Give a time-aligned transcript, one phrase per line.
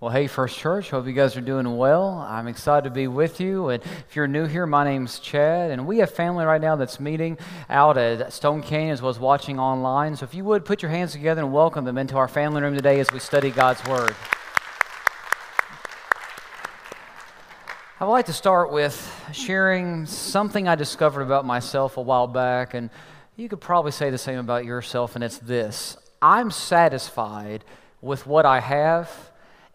[0.00, 2.12] Well, hey, First Church, hope you guys are doing well.
[2.26, 3.68] I'm excited to be with you.
[3.68, 6.98] And if you're new here, my name's Chad, and we have family right now that's
[6.98, 7.36] meeting
[7.68, 10.16] out at Stone Canyon as well as watching online.
[10.16, 12.74] So if you would, put your hands together and welcome them into our family room
[12.74, 14.16] today as we study God's Word.
[18.00, 18.96] I would like to start with
[19.34, 22.88] sharing something I discovered about myself a while back, and
[23.36, 27.66] you could probably say the same about yourself, and it's this I'm satisfied
[28.00, 29.29] with what I have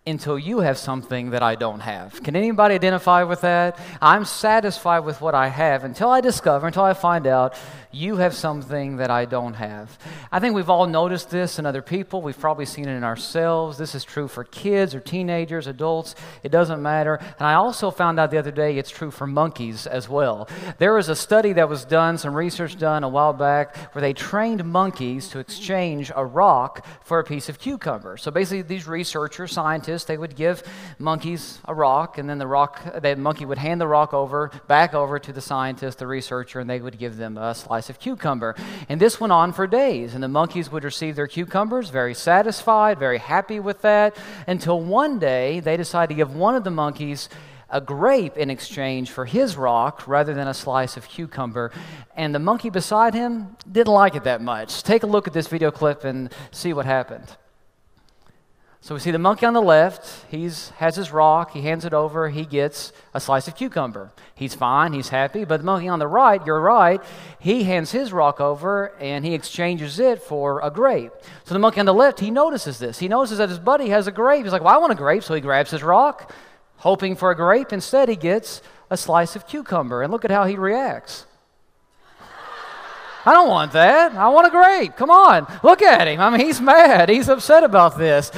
[0.08, 2.22] until you have something that I don't have.
[2.22, 3.80] Can anybody identify with that?
[4.02, 7.58] I'm satisfied with what I have until I discover, until I find out
[7.92, 9.98] you have something that I don't have.
[10.32, 12.22] I think we've all noticed this in other people.
[12.22, 13.78] We've probably seen it in ourselves.
[13.78, 16.14] This is true for kids or teenagers, adults.
[16.44, 17.16] It doesn't matter.
[17.16, 20.50] And I also found out the other day it's true for monkeys as well.
[20.78, 24.14] There was a study that was done, some research done a while back, where they
[24.14, 28.18] trained monkeys to exchange a rock for a piece of cucumber.
[28.18, 30.62] So basically, these researchers, scientists, they would give
[31.00, 34.94] monkeys a rock, and then the rock, the monkey would hand the rock over, back
[34.94, 38.56] over to the scientist, the researcher, and they would give them a slice of cucumber.
[38.90, 43.00] And this went on for days, and the monkeys would receive their cucumbers, very satisfied,
[43.00, 47.30] very happy with that, until one day they decided to give one of the monkeys
[47.70, 51.72] a grape in exchange for his rock rather than a slice of cucumber.
[52.16, 54.84] And the monkey beside him didn't like it that much.
[54.84, 57.36] Take a look at this video clip and see what happened.
[58.86, 60.28] So we see the monkey on the left.
[60.30, 60.44] He
[60.76, 61.54] has his rock.
[61.54, 62.30] He hands it over.
[62.30, 64.12] He gets a slice of cucumber.
[64.36, 64.94] He's fine.
[64.94, 65.44] He's happy.
[65.44, 67.02] But the monkey on the right, you're right,
[67.40, 71.12] he hands his rock over and he exchanges it for a grape.
[71.46, 73.00] So the monkey on the left, he notices this.
[73.00, 74.44] He notices that his buddy has a grape.
[74.44, 75.24] He's like, well, I want a grape.
[75.24, 76.32] So he grabs his rock,
[76.78, 77.74] hoping for a grape.
[77.74, 80.04] Instead, he gets a slice of cucumber.
[80.04, 81.26] And look at how he reacts.
[83.26, 84.14] I don't want that.
[84.14, 84.96] I want a grape.
[84.96, 85.48] Come on.
[85.64, 86.20] Look at him.
[86.20, 87.10] I mean, he's mad.
[87.10, 88.32] He's upset about this.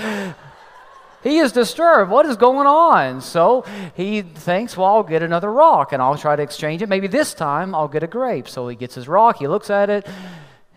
[1.23, 2.09] He is disturbed.
[2.09, 3.21] What is going on?
[3.21, 3.65] So
[3.95, 6.87] he thinks, well, I'll get another rock and I'll try to exchange it.
[6.87, 8.47] Maybe this time I'll get a grape.
[8.47, 10.07] So he gets his rock, he looks at it,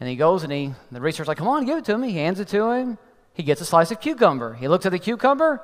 [0.00, 2.10] and he goes and he, the researcher's like, come on, give it to me.
[2.10, 2.98] He hands it to him.
[3.34, 4.54] He gets a slice of cucumber.
[4.54, 5.62] He looks at the cucumber.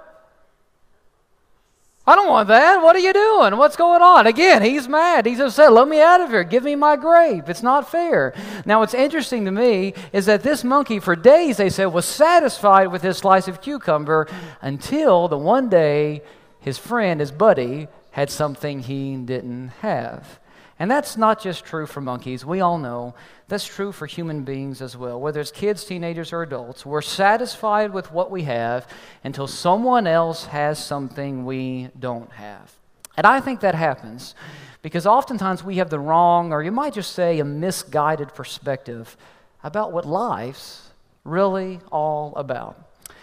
[2.08, 2.82] I don't want that.
[2.82, 3.56] What are you doing?
[3.56, 4.28] What's going on?
[4.28, 5.26] Again, he's mad.
[5.26, 5.72] He's upset.
[5.72, 6.44] Let me out of here.
[6.44, 7.48] Give me my grape.
[7.48, 8.32] It's not fair.
[8.64, 12.88] Now, what's interesting to me is that this monkey, for days, they said, was satisfied
[12.88, 14.28] with his slice of cucumber
[14.60, 16.22] until the one day
[16.60, 20.38] his friend, his buddy, had something he didn't have.
[20.78, 22.44] And that's not just true for monkeys.
[22.44, 23.14] We all know
[23.48, 26.84] that's true for human beings as well, whether it's kids, teenagers, or adults.
[26.84, 28.86] We're satisfied with what we have
[29.24, 32.72] until someone else has something we don't have.
[33.16, 34.34] And I think that happens
[34.82, 39.16] because oftentimes we have the wrong, or you might just say a misguided perspective
[39.64, 40.90] about what life's
[41.24, 42.78] really all about.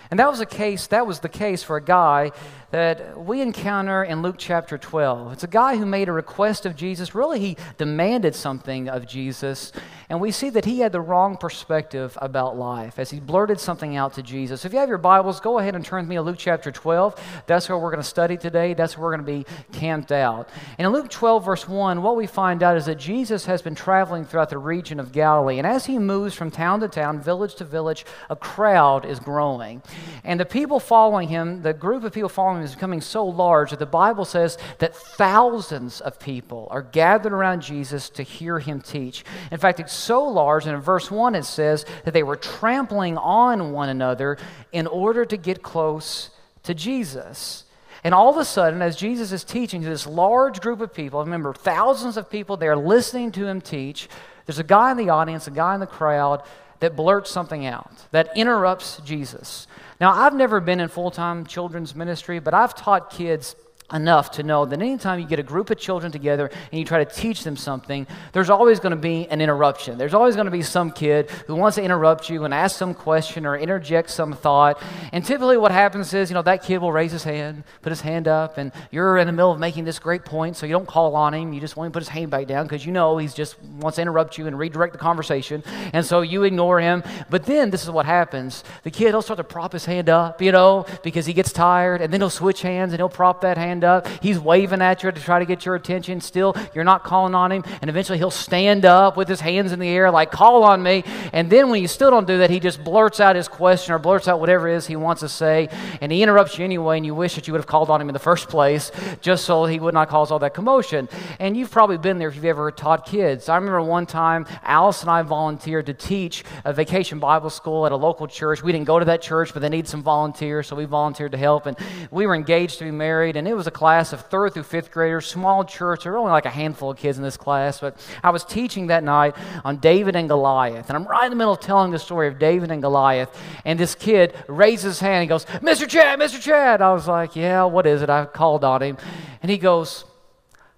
[0.09, 2.31] And that was a case, that was the case for a guy
[2.73, 5.33] that we encounter in Luke chapter 12.
[5.33, 7.13] It's a guy who made a request of Jesus.
[7.13, 9.71] Really, he demanded something of Jesus.
[10.09, 13.95] And we see that he had the wrong perspective about life as he blurted something
[13.95, 14.65] out to Jesus.
[14.65, 17.43] If you have your Bibles, go ahead and turn with me to Luke chapter 12.
[17.45, 18.73] That's where we're going to study today.
[18.73, 20.49] That's where we're going to be camped out.
[20.79, 23.75] And in Luke 12, verse 1, what we find out is that Jesus has been
[23.75, 25.59] traveling throughout the region of Galilee.
[25.59, 29.83] And as he moves from town to town, village to village, a crowd is growing.
[30.23, 33.71] And the people following him, the group of people following him, is becoming so large
[33.71, 38.81] that the Bible says that thousands of people are gathered around Jesus to hear him
[38.81, 39.23] teach.
[39.51, 43.17] In fact, it's so large, and in verse 1 it says that they were trampling
[43.17, 44.37] on one another
[44.71, 46.29] in order to get close
[46.63, 47.65] to Jesus.
[48.03, 51.21] And all of a sudden, as Jesus is teaching to this large group of people,
[51.21, 54.09] remember, thousands of people there listening to him teach,
[54.45, 56.43] there's a guy in the audience, a guy in the crowd
[56.81, 59.67] that blurts something out, that interrupts Jesus.
[60.03, 63.55] Now, I've never been in full time children's ministry, but I've taught kids
[63.93, 67.03] enough to know that anytime you get a group of children together and you try
[67.03, 69.97] to teach them something, there's always going to be an interruption.
[69.97, 72.93] There's always going to be some kid who wants to interrupt you and ask some
[72.93, 74.81] question or interject some thought.
[75.11, 78.01] And typically what happens is, you know, that kid will raise his hand, put his
[78.01, 80.87] hand up, and you're in the middle of making this great point, so you don't
[80.87, 81.53] call on him.
[81.53, 83.97] You just want to put his hand back down because you know he's just wants
[83.97, 85.63] to interrupt you and redirect the conversation.
[85.93, 87.03] And so you ignore him.
[87.29, 88.63] But then this is what happens.
[88.83, 92.01] The kid will start to prop his hand up, you know, because he gets tired,
[92.01, 94.07] and then he'll switch hands and he'll prop that hand stand up.
[94.21, 96.21] He's waving at you to try to get your attention.
[96.21, 97.63] Still, you're not calling on him.
[97.81, 101.03] And eventually he'll stand up with his hands in the air, like, call on me.
[101.33, 103.99] And then when you still don't do that, he just blurts out his question or
[103.99, 105.69] blurts out whatever it is he wants to say.
[106.01, 108.09] And he interrupts you anyway, and you wish that you would have called on him
[108.09, 108.91] in the first place
[109.21, 111.09] just so he would not cause all that commotion.
[111.39, 113.49] And you've probably been there if you've ever taught kids.
[113.49, 117.91] I remember one time Alice and I volunteered to teach a vacation Bible school at
[117.91, 118.63] a local church.
[118.63, 121.37] We didn't go to that church, but they needed some volunteers, so we volunteered to
[121.37, 121.65] help.
[121.65, 121.77] And
[122.11, 124.91] we were engaged to be married, and it was a class of third through fifth
[124.91, 126.03] graders, small church.
[126.03, 128.87] There were only like a handful of kids in this class, but I was teaching
[128.87, 130.89] that night on David and Goliath.
[130.89, 133.29] And I'm right in the middle of telling the story of David and Goliath,
[133.65, 135.87] and this kid raises his hand and goes, Mr.
[135.87, 136.41] Chad, Mr.
[136.41, 136.81] Chad.
[136.81, 138.09] I was like, Yeah, what is it?
[138.09, 138.97] I called on him.
[139.41, 140.05] And he goes,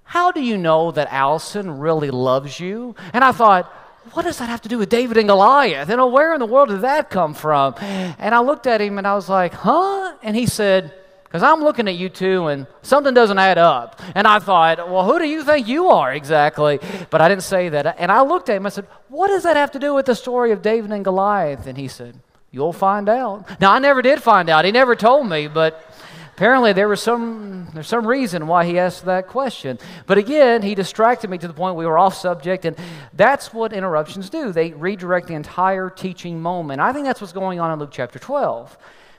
[0.03, 2.95] How do you know that Allison really loves you?
[3.13, 3.71] And I thought,
[4.13, 5.89] what does that have to do with David and Goliath?
[5.89, 7.75] You know, where in the world did that come from?
[7.79, 10.15] And I looked at him and I was like, huh?
[10.21, 10.93] And he said,
[11.35, 14.01] because I'm looking at you two and something doesn't add up.
[14.15, 16.79] And I thought, well, who do you think you are exactly?
[17.09, 17.97] But I didn't say that.
[17.99, 20.15] And I looked at him, I said, what does that have to do with the
[20.15, 21.67] story of David and Goliath?
[21.67, 22.17] And he said,
[22.51, 23.59] you'll find out.
[23.59, 24.63] Now, I never did find out.
[24.63, 25.91] He never told me, but
[26.35, 29.79] Apparently, there was some, there's some reason why he asked that question.
[30.05, 32.75] But again, he distracted me to the point we were off subject, and
[33.13, 34.51] that's what interruptions do.
[34.51, 36.81] They redirect the entire teaching moment.
[36.81, 38.77] I think that's what's going on in Luke chapter 12.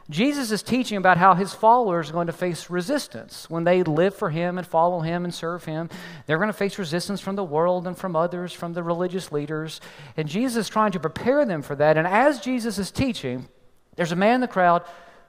[0.08, 3.50] Jesus is teaching about how his followers are going to face resistance.
[3.50, 5.90] When they live for him and follow him and serve him,
[6.26, 9.80] they're going to face resistance from the world and from others, from the religious leaders.
[10.16, 11.96] And Jesus is trying to prepare them for that.
[11.96, 13.48] And as Jesus is teaching,
[13.96, 14.84] there's a man in the crowd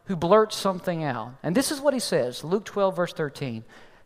[0.06, 1.34] who blurts something out.
[1.42, 3.64] And this is what he says Luke 12, verse 13.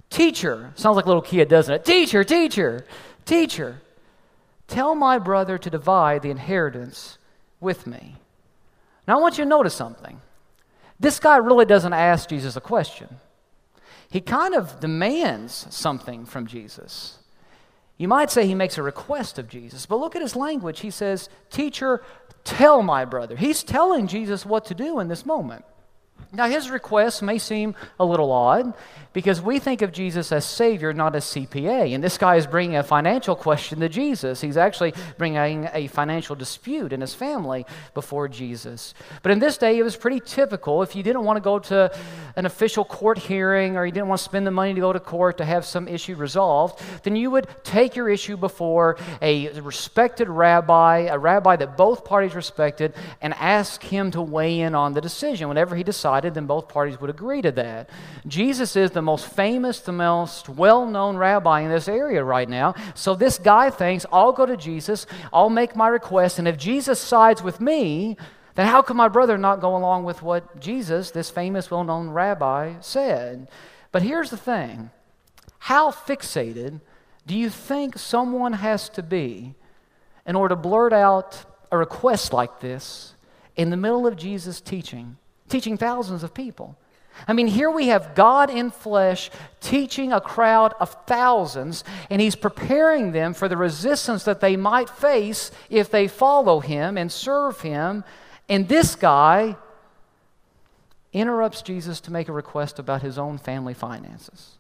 [0.10, 1.86] Teacher, sounds like a little kid, doesn't it?
[1.86, 2.86] Teacher, teacher,
[3.26, 3.82] teacher,
[4.68, 7.18] tell my brother to divide the inheritance
[7.60, 8.16] with me.
[9.08, 10.22] Now, I want you to notice something.
[11.02, 13.18] This guy really doesn't ask Jesus a question,
[14.10, 17.18] he kind of demands something from Jesus.
[17.98, 20.80] You might say he makes a request of Jesus, but look at his language.
[20.80, 22.04] He says, Teacher,
[22.44, 23.36] tell my brother.
[23.36, 25.66] He's telling Jesus what to do in this moment.
[26.34, 28.74] Now, his request may seem a little odd
[29.12, 31.94] because we think of Jesus as Savior, not as CPA.
[31.94, 34.40] And this guy is bringing a financial question to Jesus.
[34.40, 38.94] He's actually bringing a financial dispute in his family before Jesus.
[39.22, 40.82] But in this day, it was pretty typical.
[40.82, 41.94] If you didn't want to go to
[42.38, 45.02] an official court hearing or you didn't want to spend the money to go to
[45.02, 50.30] court to have some issue resolved, then you would take your issue before a respected
[50.30, 55.02] rabbi, a rabbi that both parties respected, and ask him to weigh in on the
[55.02, 55.50] decision.
[55.50, 57.90] Whenever he decided, then both parties would agree to that.
[58.28, 62.76] Jesus is the most famous, the most well known rabbi in this area right now.
[62.94, 67.00] So this guy thinks, I'll go to Jesus, I'll make my request, and if Jesus
[67.00, 68.18] sides with me,
[68.56, 72.10] then how can my brother not go along with what Jesus, this famous, well known
[72.10, 73.50] rabbi, said?
[73.92, 74.92] But here's the thing
[75.60, 76.82] how fixated
[77.26, 79.54] do you think someone has to be
[80.26, 83.14] in order to blurt out a request like this
[83.56, 85.18] in the middle of Jesus' teaching,
[85.52, 86.78] teaching thousands of people?
[87.28, 92.36] I mean, here we have God in flesh teaching a crowd of thousands, and He's
[92.36, 97.62] preparing them for the resistance that they might face if they follow Him and serve
[97.62, 98.04] Him
[98.52, 99.56] and this guy
[101.14, 104.58] interrupts Jesus to make a request about his own family finances.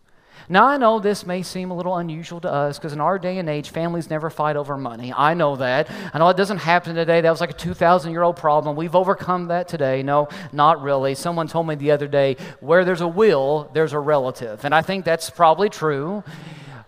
[0.49, 3.37] Now, I know this may seem a little unusual to us because in our day
[3.37, 5.13] and age, families never fight over money.
[5.15, 5.89] I know that.
[6.13, 7.21] I know it doesn't happen today.
[7.21, 8.75] That was like a 2,000 year old problem.
[8.75, 10.03] We've overcome that today.
[10.03, 11.15] No, not really.
[11.15, 14.65] Someone told me the other day where there's a will, there's a relative.
[14.65, 16.23] And I think that's probably true.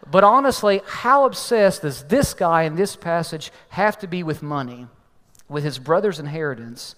[0.10, 4.88] But honestly, how obsessed does this guy in this passage have to be with money?
[5.54, 6.96] with his brother's inheritance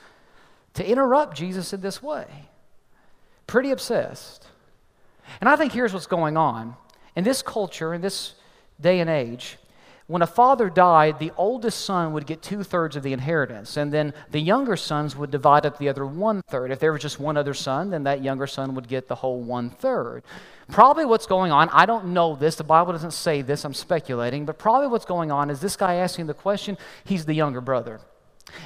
[0.73, 2.25] to interrupt Jesus in this way.
[3.47, 4.47] Pretty obsessed.
[5.41, 6.75] And I think here's what's going on.
[7.15, 8.35] In this culture, in this
[8.79, 9.57] day and age,
[10.07, 13.91] when a father died, the oldest son would get two thirds of the inheritance, and
[13.91, 16.69] then the younger sons would divide up the other one third.
[16.69, 19.41] If there was just one other son, then that younger son would get the whole
[19.41, 20.21] one third.
[20.69, 24.45] Probably what's going on, I don't know this, the Bible doesn't say this, I'm speculating,
[24.45, 27.99] but probably what's going on is this guy asking the question, he's the younger brother.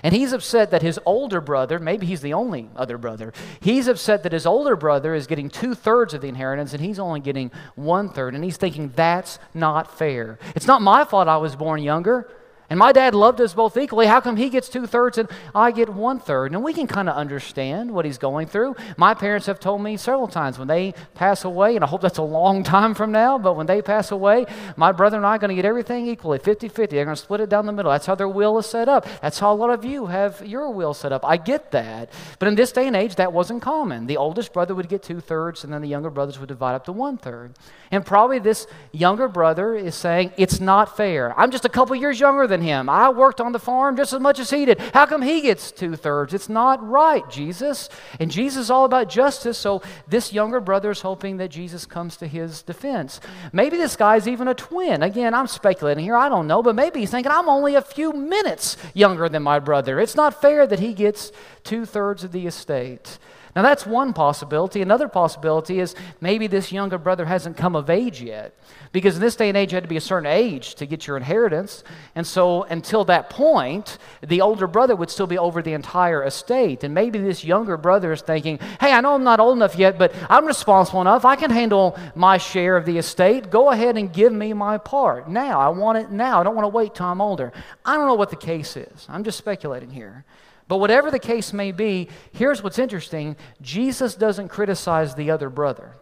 [0.03, 4.23] And he's upset that his older brother, maybe he's the only other brother, he's upset
[4.23, 7.51] that his older brother is getting two thirds of the inheritance and he's only getting
[7.75, 8.35] one third.
[8.35, 10.37] And he's thinking, that's not fair.
[10.55, 12.29] It's not my fault I was born younger.
[12.69, 14.05] And my dad loved us both equally.
[14.05, 16.51] How come he gets two thirds and I get one third?
[16.51, 18.75] And we can kind of understand what he's going through.
[18.95, 22.19] My parents have told me several times when they pass away, and I hope that's
[22.19, 24.45] a long time from now, but when they pass away,
[24.77, 26.95] my brother and I are going to get everything equally 50 50.
[26.95, 27.91] They're going to split it down the middle.
[27.91, 29.07] That's how their will is set up.
[29.21, 31.25] That's how a lot of you have your will set up.
[31.25, 32.11] I get that.
[32.37, 34.05] But in this day and age, that wasn't common.
[34.05, 36.85] The oldest brother would get two thirds, and then the younger brothers would divide up
[36.85, 37.53] to one third.
[37.91, 41.37] And probably this younger brother is saying, It's not fair.
[41.39, 42.89] I'm just a couple years younger than him.
[42.89, 44.79] I worked on the farm just as much as he did.
[44.93, 46.33] How come he gets two thirds?
[46.33, 47.89] It's not right, Jesus.
[48.19, 52.17] And Jesus is all about justice, so this younger brother is hoping that Jesus comes
[52.17, 53.19] to his defense.
[53.53, 55.03] Maybe this guy's even a twin.
[55.03, 56.15] Again, I'm speculating here.
[56.15, 59.59] I don't know, but maybe he's thinking, I'm only a few minutes younger than my
[59.59, 59.99] brother.
[59.99, 61.31] It's not fair that he gets
[61.63, 63.17] two thirds of the estate.
[63.59, 64.81] Now, that's one possibility.
[64.81, 68.57] Another possibility is maybe this younger brother hasn't come of age yet.
[68.93, 71.05] Because in this day and age, you had to be a certain age to get
[71.05, 71.83] your inheritance.
[72.15, 76.85] And so, until that point, the older brother would still be over the entire estate.
[76.85, 79.99] And maybe this younger brother is thinking, hey, I know I'm not old enough yet,
[79.99, 81.25] but I'm responsible enough.
[81.25, 83.49] I can handle my share of the estate.
[83.49, 85.59] Go ahead and give me my part now.
[85.59, 86.39] I want it now.
[86.39, 87.51] I don't want to wait till I'm older.
[87.83, 89.05] I don't know what the case is.
[89.09, 90.23] I'm just speculating here.
[90.69, 95.95] But whatever the case may be, here's what's interesting Jesus doesn't criticize the other brother.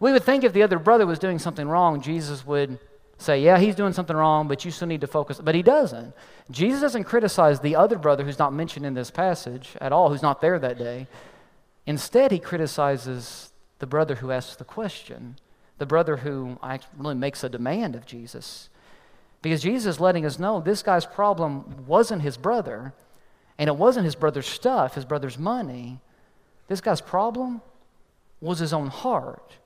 [0.00, 2.78] We would think if the other brother was doing something wrong, Jesus would
[3.18, 5.40] say, Yeah, he's doing something wrong, but you still need to focus.
[5.42, 6.14] But he doesn't.
[6.48, 10.22] Jesus doesn't criticize the other brother who's not mentioned in this passage at all, who's
[10.22, 11.08] not there that day.
[11.86, 15.36] Instead, he criticizes the brother who asks the question,
[15.78, 16.56] the brother who
[16.96, 18.68] really makes a demand of Jesus.
[19.42, 22.94] Because Jesus is letting us know this guy's problem wasn't his brother.
[23.58, 26.00] And it wasn't his brother's stuff, his brother's money.
[26.68, 27.62] This guy's problem
[28.40, 29.56] was his own heart.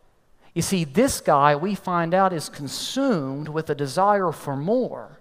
[0.55, 5.21] You see, this guy, we find out, is consumed with a desire for more,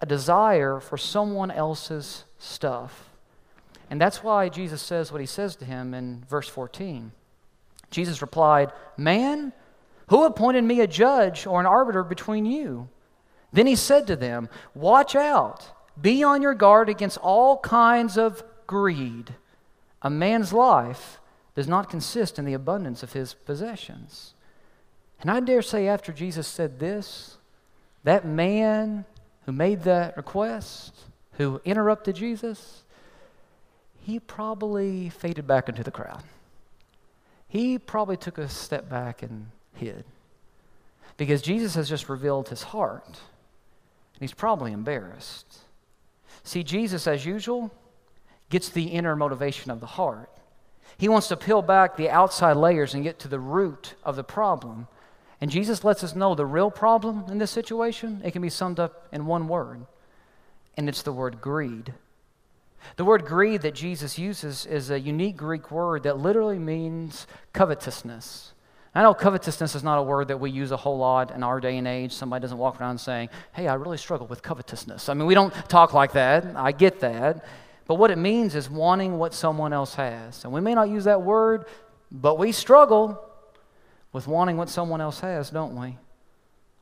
[0.00, 3.10] a desire for someone else's stuff.
[3.90, 7.12] And that's why Jesus says what he says to him in verse 14.
[7.90, 9.52] Jesus replied, Man,
[10.08, 12.88] who appointed me a judge or an arbiter between you?
[13.52, 18.42] Then he said to them, Watch out be on your guard against all kinds of
[18.66, 19.34] greed.
[20.02, 21.20] A man's life
[21.54, 24.34] does not consist in the abundance of his possessions.
[25.20, 27.38] And I dare say, after Jesus said this,
[28.04, 29.04] that man
[29.46, 30.94] who made that request,
[31.32, 32.82] who interrupted Jesus,
[34.00, 36.22] he probably faded back into the crowd.
[37.48, 40.04] He probably took a step back and hid.
[41.16, 43.06] Because Jesus has just revealed his heart.
[43.06, 45.58] And he's probably embarrassed.
[46.46, 47.72] See, Jesus, as usual,
[48.50, 50.30] gets the inner motivation of the heart.
[50.96, 54.22] He wants to peel back the outside layers and get to the root of the
[54.22, 54.86] problem.
[55.40, 58.78] And Jesus lets us know the real problem in this situation, it can be summed
[58.78, 59.86] up in one word,
[60.76, 61.92] and it's the word greed.
[62.94, 68.52] The word greed that Jesus uses is a unique Greek word that literally means covetousness.
[68.96, 71.60] I know covetousness is not a word that we use a whole lot in our
[71.60, 72.12] day and age.
[72.12, 75.10] Somebody doesn't walk around saying, Hey, I really struggle with covetousness.
[75.10, 76.46] I mean, we don't talk like that.
[76.56, 77.44] I get that.
[77.86, 80.44] But what it means is wanting what someone else has.
[80.44, 81.66] And we may not use that word,
[82.10, 83.22] but we struggle
[84.14, 85.98] with wanting what someone else has, don't we?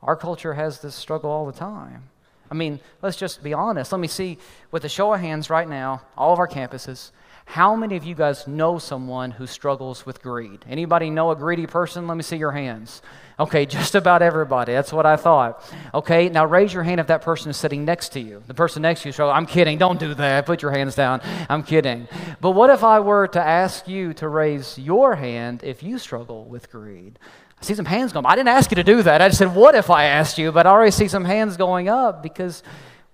[0.00, 2.04] Our culture has this struggle all the time.
[2.48, 3.90] I mean, let's just be honest.
[3.90, 4.38] Let me see,
[4.70, 7.10] with a show of hands right now, all of our campuses,
[7.46, 10.64] how many of you guys know someone who struggles with greed?
[10.68, 12.06] Anybody know a greedy person?
[12.06, 13.02] Let me see your hands.
[13.38, 14.72] Okay, just about everybody.
[14.72, 15.62] That's what I thought.
[15.92, 18.42] Okay, now raise your hand if that person is sitting next to you.
[18.46, 19.36] The person next to you struggles.
[19.36, 19.78] I'm kidding.
[19.78, 20.46] Don't do that.
[20.46, 21.20] Put your hands down.
[21.48, 22.08] I'm kidding.
[22.40, 26.46] But what if I were to ask you to raise your hand if you struggle
[26.46, 27.18] with greed?
[27.60, 28.26] I see some hands going.
[28.26, 29.20] I didn't ask you to do that.
[29.20, 30.50] I just said, what if I asked you?
[30.50, 32.62] But I already see some hands going up because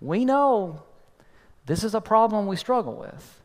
[0.00, 0.82] we know
[1.66, 3.39] this is a problem we struggle with.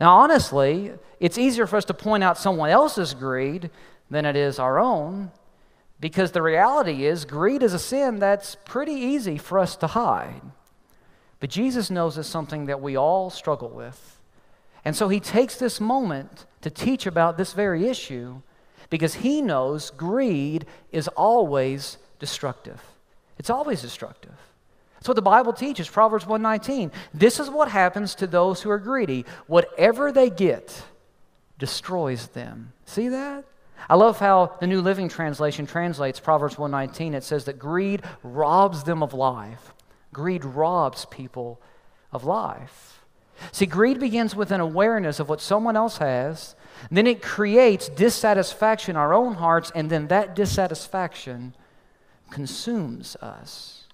[0.00, 3.70] Now, honestly, it's easier for us to point out someone else's greed
[4.10, 5.30] than it is our own
[5.98, 10.42] because the reality is greed is a sin that's pretty easy for us to hide.
[11.40, 14.20] But Jesus knows it's something that we all struggle with.
[14.84, 18.40] And so he takes this moment to teach about this very issue
[18.90, 22.80] because he knows greed is always destructive.
[23.38, 24.36] It's always destructive.
[25.06, 26.90] That's what the Bible teaches, Proverbs 119.
[27.14, 29.24] This is what happens to those who are greedy.
[29.46, 30.82] Whatever they get
[31.60, 32.72] destroys them.
[32.86, 33.44] See that?
[33.88, 37.14] I love how the New Living Translation translates Proverbs 119.
[37.14, 39.74] It says that greed robs them of life.
[40.12, 41.60] Greed robs people
[42.10, 43.04] of life.
[43.52, 46.56] See, greed begins with an awareness of what someone else has,
[46.90, 51.54] then it creates dissatisfaction in our own hearts, and then that dissatisfaction
[52.28, 53.85] consumes us.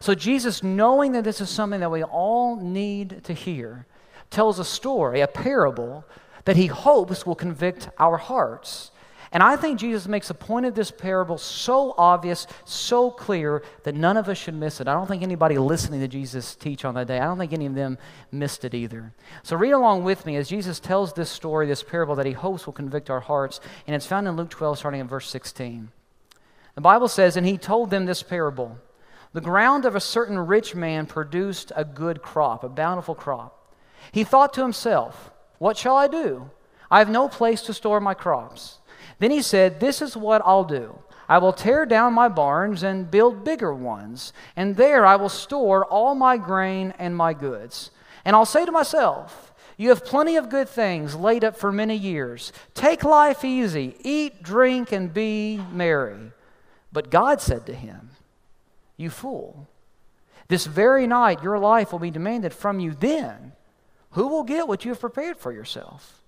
[0.00, 3.86] So, Jesus, knowing that this is something that we all need to hear,
[4.30, 6.04] tells a story, a parable,
[6.44, 8.90] that he hopes will convict our hearts.
[9.32, 13.94] And I think Jesus makes the point of this parable so obvious, so clear, that
[13.94, 14.86] none of us should miss it.
[14.86, 17.64] I don't think anybody listening to Jesus teach on that day, I don't think any
[17.64, 17.96] of them
[18.30, 19.14] missed it either.
[19.42, 22.66] So read along with me as Jesus tells this story, this parable that he hopes
[22.66, 23.60] will convict our hearts.
[23.86, 25.88] And it's found in Luke 12, starting in verse 16.
[26.74, 28.78] The Bible says, And he told them this parable
[29.32, 33.74] The ground of a certain rich man produced a good crop, a bountiful crop.
[34.12, 36.50] He thought to himself, What shall I do?
[36.90, 38.78] I have no place to store my crops.
[39.18, 40.98] Then he said, This is what I'll do.
[41.28, 45.86] I will tear down my barns and build bigger ones, and there I will store
[45.86, 47.90] all my grain and my goods.
[48.24, 51.96] And I'll say to myself, You have plenty of good things laid up for many
[51.96, 52.52] years.
[52.74, 56.32] Take life easy, eat, drink, and be merry.
[56.92, 58.10] But God said to him,
[58.96, 59.68] You fool,
[60.48, 62.92] this very night your life will be demanded from you.
[62.92, 63.52] Then,
[64.10, 66.22] who will get what you have prepared for yourself?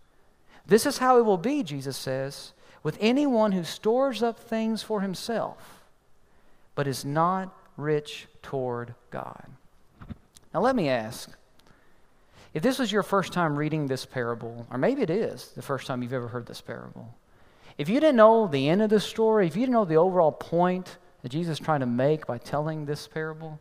[0.67, 2.53] This is how it will be, Jesus says
[2.85, 5.83] with anyone who stores up things for himself,
[6.77, 9.47] but is not rich toward God.
[10.53, 11.31] Now, let me ask
[12.53, 15.89] if this was your first time reading this parable, or maybe it is the first
[15.89, 17.13] time you've ever heard this parable,
[17.79, 20.31] if you didn't know the end of the story, if you didn't know the overall
[20.31, 23.59] point that Jesus is trying to make by telling this parable,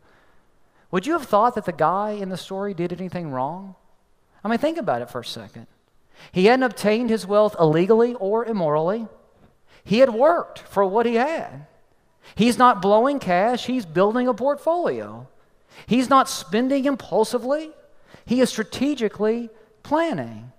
[0.91, 3.75] would you have thought that the guy in the story did anything wrong?
[4.43, 5.67] I mean, think about it for a second.
[6.33, 9.07] He hadn't obtained his wealth illegally or immorally.
[9.85, 11.67] He had worked for what he had.
[12.35, 15.29] He's not blowing cash, he's building a portfolio.
[15.85, 17.71] He's not spending impulsively,
[18.25, 19.49] he is strategically
[19.83, 20.51] planning.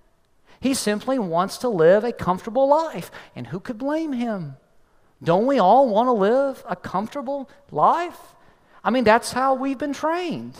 [0.59, 3.11] He simply wants to live a comfortable life.
[3.35, 4.57] And who could blame him?
[5.25, 8.35] Don't we all want to live a comfortable life?
[8.83, 10.55] I mean, that's how we've been trained.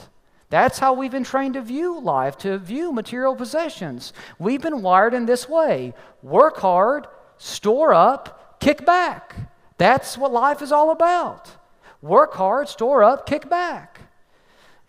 [0.50, 4.14] That's how we've been trained to view life, to view material possessions.
[4.40, 5.94] We've been wired in this way
[6.24, 7.08] work hard,
[7.38, 9.36] store up, kick back.
[9.78, 11.52] That's what life is all about.
[12.02, 14.02] Work hard, store up, kick back.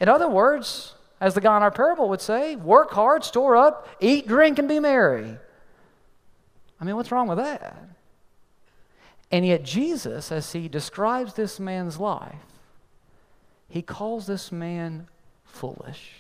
[0.01, 3.89] In other words, as the guy in our parable would say, work hard, store up,
[4.01, 5.37] eat, drink, and be merry.
[6.81, 7.96] I mean, what's wrong with that?
[9.31, 12.35] And yet, Jesus, as he describes this man's life,
[13.69, 15.09] he calls this man
[15.45, 16.13] foolish.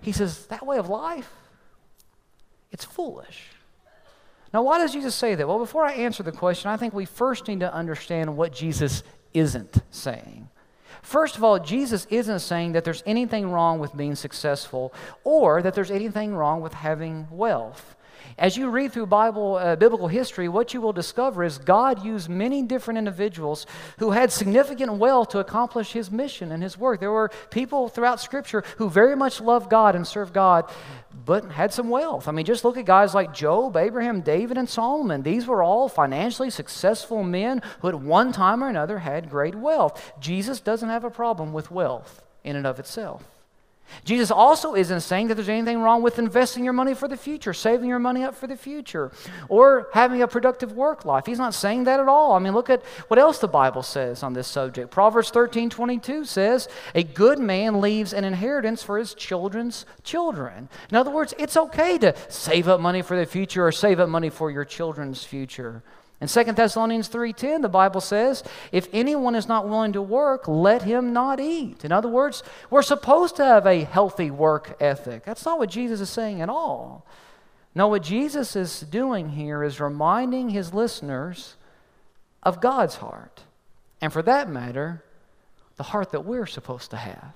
[0.00, 1.30] He says, that way of life,
[2.72, 3.44] it's foolish.
[4.52, 5.46] Now, why does Jesus say that?
[5.46, 9.02] Well, before I answer the question, I think we first need to understand what Jesus
[9.32, 10.48] isn't saying.
[11.02, 14.92] First of all, Jesus isn't saying that there's anything wrong with being successful
[15.24, 17.96] or that there's anything wrong with having wealth.
[18.38, 22.28] As you read through Bible, uh, biblical history, what you will discover is God used
[22.28, 23.66] many different individuals
[23.98, 27.00] who had significant wealth to accomplish his mission and his work.
[27.00, 30.70] There were people throughout Scripture who very much loved God and served God,
[31.24, 32.26] but had some wealth.
[32.26, 35.22] I mean, just look at guys like Job, Abraham, David, and Solomon.
[35.22, 40.12] These were all financially successful men who at one time or another had great wealth.
[40.20, 43.22] Jesus doesn't have a problem with wealth in and of itself.
[44.04, 47.52] Jesus also isn't saying that there's anything wrong with investing your money for the future,
[47.52, 49.12] saving your money up for the future,
[49.48, 51.26] or having a productive work life.
[51.26, 52.32] He's not saying that at all.
[52.32, 54.90] I mean, look at what else the Bible says on this subject.
[54.90, 60.68] Proverbs 13 22 says, A good man leaves an inheritance for his children's children.
[60.90, 64.08] In other words, it's okay to save up money for the future or save up
[64.08, 65.82] money for your children's future.
[66.22, 70.82] In 2 Thessalonians 3:10, the Bible says, "If anyone is not willing to work, let
[70.82, 75.24] him not eat." In other words, we're supposed to have a healthy work ethic.
[75.24, 77.04] That's not what Jesus is saying at all.
[77.74, 81.56] No, what Jesus is doing here is reminding his listeners
[82.44, 83.42] of God's heart.
[84.00, 85.02] And for that matter,
[85.76, 87.34] the heart that we're supposed to have.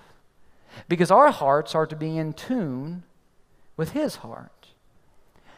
[0.88, 3.02] Because our hearts are to be in tune
[3.76, 4.52] with his heart.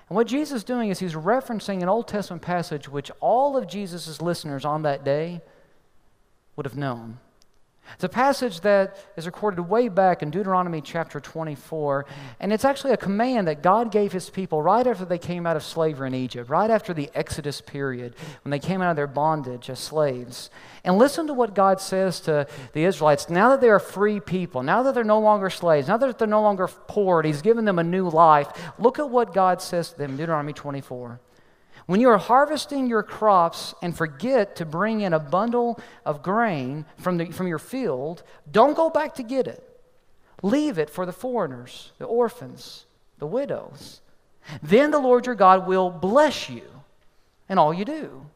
[0.08, 3.68] And what Jesus is doing is he's referencing an Old Testament passage which all of
[3.68, 5.42] Jesus' listeners on that day
[6.56, 7.18] would have known.
[7.94, 12.06] It's a passage that is recorded way back in Deuteronomy chapter 24,
[12.40, 15.56] and it's actually a command that God gave his people right after they came out
[15.56, 19.06] of slavery in Egypt, right after the Exodus period, when they came out of their
[19.06, 20.50] bondage as slaves.
[20.84, 24.62] And listen to what God says to the Israelites now that they are free people,
[24.62, 27.78] now that they're no longer slaves, now that they're no longer poor, He's given them
[27.78, 28.48] a new life.
[28.78, 31.20] Look at what God says to them, Deuteronomy 24.
[31.88, 36.84] When you are harvesting your crops and forget to bring in a bundle of grain
[36.98, 38.22] from, the, from your field,
[38.52, 39.64] don't go back to get it.
[40.42, 42.84] Leave it for the foreigners, the orphans,
[43.18, 44.02] the widows.
[44.62, 46.64] Then the Lord your God will bless you
[47.48, 48.26] in all you do.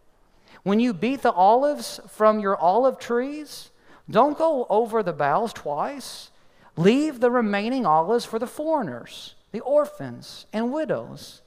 [0.62, 3.68] When you beat the olives from your olive trees,
[4.10, 6.30] Don't go over the boughs twice.
[6.76, 11.42] Leave the remaining olives for the foreigners, the orphans, and widows.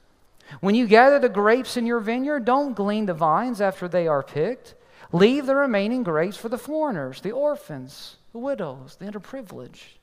[0.61, 4.23] When you gather the grapes in your vineyard, don't glean the vines after they are
[4.23, 4.75] picked.
[5.11, 9.97] Leave the remaining grapes for the foreigners, the orphans, the widows, the underprivileged.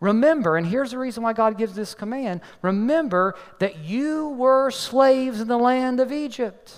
[0.00, 5.40] Remember, and here's the reason why God gives this command remember that you were slaves
[5.40, 6.72] in the land of Egypt.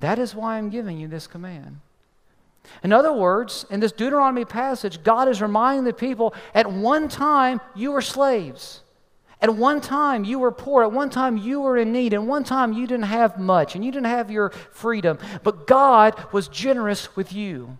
[0.00, 1.80] That is why I'm giving you this command.
[2.82, 7.60] In other words, in this Deuteronomy passage, God is reminding the people at one time
[7.74, 8.82] you were slaves.
[9.40, 10.82] At one time you were poor.
[10.82, 12.14] At one time you were in need.
[12.14, 15.18] At one time you didn't have much and you didn't have your freedom.
[15.42, 17.78] But God was generous with you.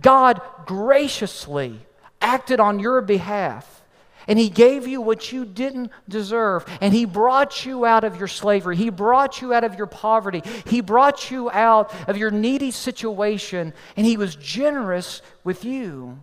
[0.00, 1.80] God graciously
[2.20, 3.82] acted on your behalf.
[4.26, 6.66] And he gave you what you didn't deserve.
[6.82, 8.76] And he brought you out of your slavery.
[8.76, 10.42] He brought you out of your poverty.
[10.66, 13.72] He brought you out of your needy situation.
[13.96, 16.22] And he was generous with you.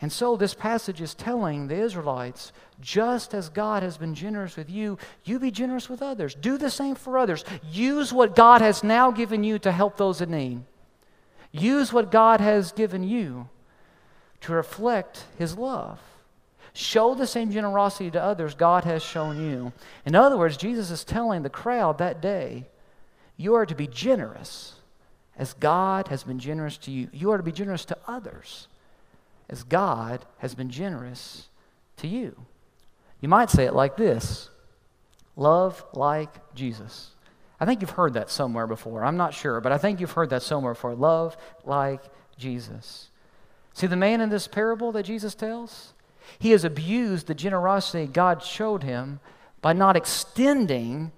[0.00, 4.68] And so this passage is telling the Israelites just as God has been generous with
[4.68, 6.34] you, you be generous with others.
[6.34, 7.44] Do the same for others.
[7.70, 10.62] Use what God has now given you to help those in need.
[11.52, 13.48] Use what God has given you
[14.40, 16.00] to reflect his love.
[16.72, 19.72] Show the same generosity to others God has shown you.
[20.04, 22.66] In other words, Jesus is telling the crowd that day,
[23.36, 24.74] you are to be generous
[25.38, 27.08] as God has been generous to you.
[27.12, 28.66] You are to be generous to others
[29.48, 31.48] as God has been generous
[31.98, 32.36] to you.
[33.20, 34.50] You might say it like this
[35.36, 37.10] love like Jesus.
[37.60, 39.04] I think you've heard that somewhere before.
[39.04, 40.94] I'm not sure, but I think you've heard that somewhere before.
[40.94, 42.02] Love like
[42.36, 43.10] Jesus.
[43.72, 45.94] See, the man in this parable that Jesus tells,
[46.38, 49.20] he has abused the generosity God showed him
[49.60, 51.12] by not extending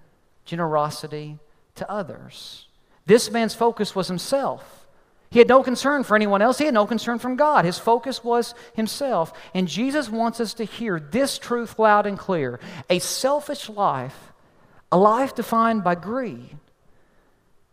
[0.44, 1.38] generosity
[1.74, 2.66] to others.
[3.06, 4.75] This man's focus was himself.
[5.36, 6.56] He had no concern for anyone else.
[6.56, 7.66] He had no concern from God.
[7.66, 9.34] His focus was himself.
[9.52, 12.58] And Jesus wants us to hear this truth loud and clear.
[12.88, 14.32] A selfish life,
[14.90, 16.56] a life defined by greed,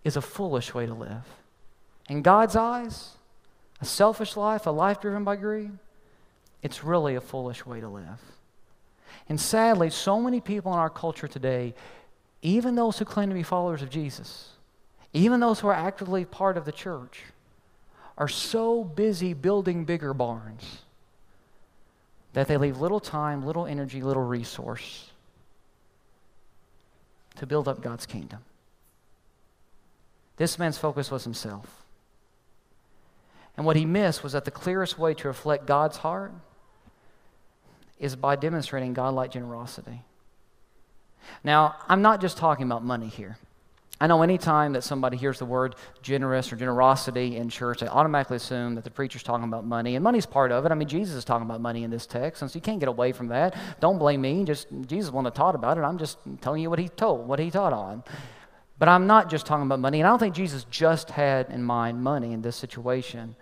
[0.03, 1.23] is a foolish way to live.
[2.09, 3.11] In God's eyes,
[3.79, 5.71] a selfish life, a life driven by greed,
[6.61, 8.19] it's really a foolish way to live.
[9.29, 11.75] And sadly, so many people in our culture today,
[12.41, 14.49] even those who claim to be followers of Jesus,
[15.13, 17.23] even those who are actively part of the church,
[18.17, 20.79] are so busy building bigger barns
[22.33, 25.11] that they leave little time, little energy, little resource
[27.35, 28.39] to build up God's kingdom.
[30.37, 31.83] This man's focus was himself.
[33.55, 36.33] And what he missed was that the clearest way to reflect God's heart
[37.99, 40.01] is by demonstrating godlike generosity.
[41.43, 43.37] Now, I'm not just talking about money here.
[44.01, 48.37] I know anytime that somebody hears the word generous or generosity in church, they automatically
[48.37, 50.71] assume that the preacher's talking about money, and money's part of it.
[50.71, 52.89] I mean, Jesus is talking about money in this text, and so you can't get
[52.89, 53.55] away from that.
[53.79, 54.43] Don't blame me.
[54.43, 55.81] Just Jesus one that taught about it.
[55.81, 58.03] I'm just telling you what he told, what he taught on.
[58.79, 61.63] But I'm not just talking about money, and I don't think Jesus just had in
[61.63, 63.35] mind money in this situation.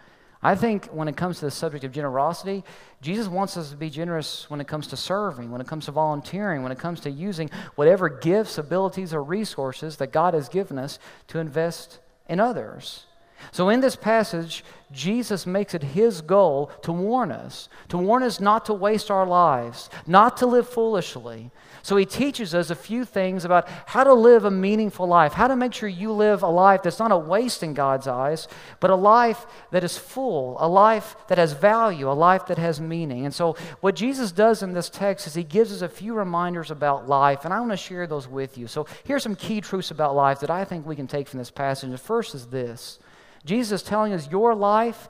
[0.43, 2.63] I think when it comes to the subject of generosity,
[3.01, 5.91] Jesus wants us to be generous when it comes to serving, when it comes to
[5.91, 10.79] volunteering, when it comes to using whatever gifts, abilities, or resources that God has given
[10.79, 13.05] us to invest in others.
[13.51, 18.39] So, in this passage, Jesus makes it his goal to warn us, to warn us
[18.39, 21.51] not to waste our lives, not to live foolishly,
[21.83, 25.47] so he teaches us a few things about how to live a meaningful life, how
[25.47, 28.47] to make sure you live a life that's not a waste in God's eyes,
[28.79, 32.79] but a life that is full, a life that has value, a life that has
[32.79, 33.25] meaning.
[33.25, 36.71] And so what Jesus does in this text is he gives us a few reminders
[36.71, 38.67] about life, and I want to share those with you.
[38.67, 41.51] So here's some key truths about life that I think we can take from this
[41.51, 41.89] passage.
[41.89, 42.99] The first is this
[43.45, 45.09] Jesus is telling us your life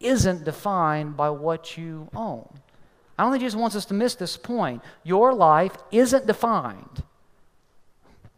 [0.00, 2.59] isn't defined by what you own.
[3.20, 4.80] I don't think Jesus wants us to miss this point.
[5.04, 7.02] Your life isn't defined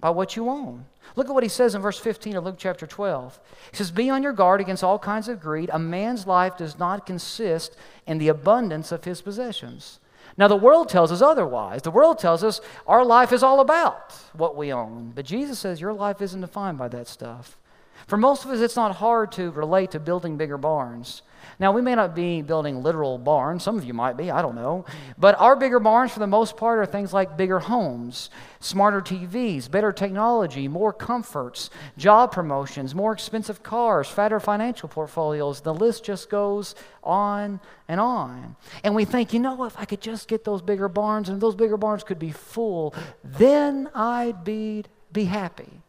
[0.01, 0.87] by what you own.
[1.15, 3.39] Look at what he says in verse 15 of Luke chapter 12.
[3.71, 5.71] He says, Be on your guard against all kinds of greed.
[5.73, 7.77] A man's life does not consist
[8.09, 10.01] in the abundance of his possessions.
[10.37, 11.83] Now, the world tells us otherwise.
[11.83, 15.13] The world tells us our life is all about what we own.
[15.15, 17.57] But Jesus says your life isn't defined by that stuff.
[18.07, 21.23] For most of us, it's not hard to relate to building bigger barns.
[21.59, 23.63] Now, we may not be building literal barns.
[23.63, 24.85] Some of you might be, I don't know.
[25.19, 29.71] But our bigger barns, for the most part, are things like bigger homes, smarter TVs,
[29.71, 35.61] better technology, more comforts, job promotions, more expensive cars, fatter financial portfolios.
[35.61, 38.57] The list just goes on and on.
[38.83, 41.55] And we think, you know, if I could just get those bigger barns and those
[41.55, 45.82] bigger barns could be full, then I'd be, be happy.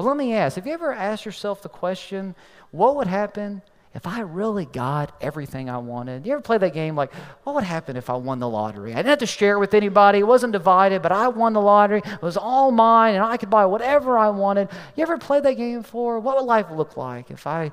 [0.00, 2.34] But let me ask have you ever asked yourself the question,
[2.70, 3.60] what would happen
[3.94, 7.12] if I really got everything I wanted, you ever play that game like,
[7.44, 8.94] what would happen if I won the lottery?
[8.94, 11.60] I didn't have to share it with anybody, it wasn't divided, but I won the
[11.60, 14.70] lottery, it was all mine, and I could buy whatever I wanted.
[14.96, 16.18] You ever played that game before?
[16.18, 17.70] What would life look like if I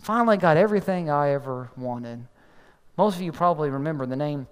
[0.00, 2.26] finally got everything I ever wanted?
[2.98, 4.48] Most of you probably remember the name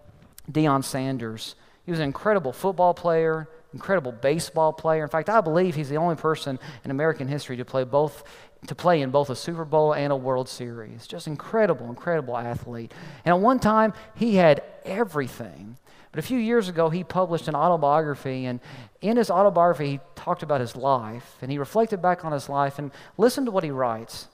[0.50, 1.56] Deion Sanders.
[1.84, 5.02] He was an incredible football player, incredible baseball player.
[5.02, 8.24] In fact, I believe he's the only person in American history to play both
[8.66, 11.06] to play in both a Super Bowl and a World Series.
[11.06, 12.92] Just incredible, incredible athlete.
[13.24, 15.76] And at one time, he had everything.
[16.10, 18.60] But a few years ago, he published an autobiography, and
[19.00, 22.78] in his autobiography, he talked about his life, and he reflected back on his life,
[22.78, 24.28] and listen to what he writes.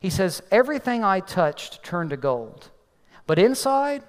[0.00, 2.70] He says, Everything I touched turned to gold,
[3.26, 4.02] but inside,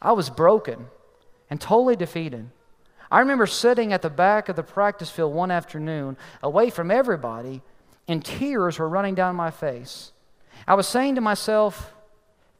[0.00, 0.86] I was broken
[1.50, 2.50] and totally defeated.
[3.10, 7.62] I remember sitting at the back of the practice field one afternoon, away from everybody,
[8.06, 10.12] and tears were running down my face.
[10.66, 11.94] I was saying to myself,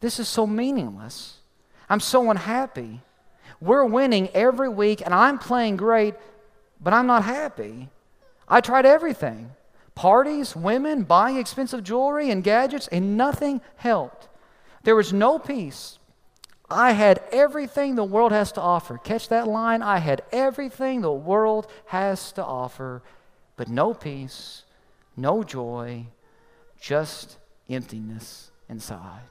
[0.01, 1.39] This is so meaningless.
[1.91, 3.01] I'm so unhappy.
[3.61, 6.15] We're winning every week, and I'm playing great,
[6.81, 7.89] but I'm not happy.
[8.49, 9.51] I tried everything
[9.95, 14.29] parties, women, buying expensive jewelry and gadgets, and nothing helped.
[14.85, 15.98] There was no peace.
[16.71, 18.99] I had everything the world has to offer.
[18.99, 19.83] Catch that line?
[19.83, 23.03] I had everything the world has to offer,
[23.57, 24.65] but no peace,
[25.17, 26.07] no joy,
[26.79, 27.39] just
[27.71, 29.23] emptiness inside.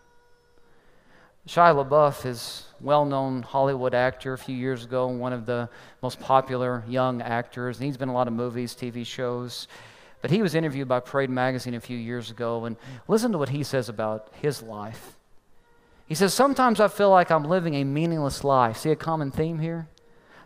[1.48, 4.34] Shia LaBeouf is well-known Hollywood actor.
[4.34, 5.70] A few years ago, one of the
[6.02, 9.68] most popular young actors, he's been in a lot of movies, TV shows.
[10.22, 12.76] But he was interviewed by Parade Magazine a few years ago, and
[13.08, 15.17] listen to what he says about his life.
[16.08, 18.78] He says, Sometimes I feel like I'm living a meaningless life.
[18.78, 19.88] See a common theme here?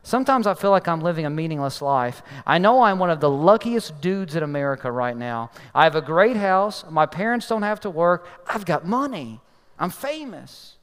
[0.03, 2.23] Sometimes I feel like I'm living a meaningless life.
[2.45, 5.51] I know I'm one of the luckiest dudes in America right now.
[5.75, 6.83] I have a great house.
[6.89, 8.27] My parents don't have to work.
[8.47, 9.39] I've got money.
[9.77, 10.77] I'm famous.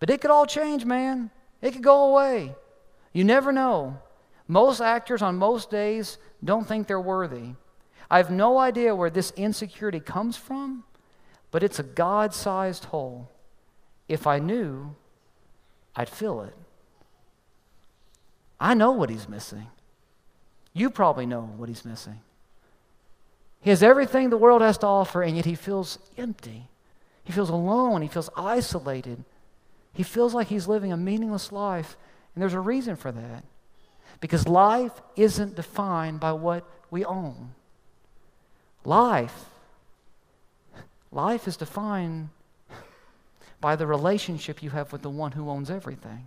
[0.00, 1.30] But it could all change, man.
[1.60, 2.54] It could go away.
[3.12, 3.98] You never know.
[4.48, 7.54] Most actors on most days don't think they're worthy.
[8.10, 10.84] I have no idea where this insecurity comes from,
[11.50, 13.30] but it's a God sized hole.
[14.08, 14.94] If I knew,
[15.96, 16.54] I'd fill it.
[18.60, 19.66] I know what he's missing.
[20.72, 22.20] You probably know what he's missing.
[23.60, 26.68] He has everything the world has to offer, and yet he feels empty.
[27.24, 28.02] He feels alone.
[28.02, 29.24] He feels isolated.
[29.94, 31.96] He feels like he's living a meaningless life.
[32.34, 33.44] And there's a reason for that.
[34.20, 37.54] Because life isn't defined by what we own.
[38.84, 39.46] Life,
[41.10, 42.28] life is defined
[43.64, 46.26] by the relationship you have with the one who owns everything.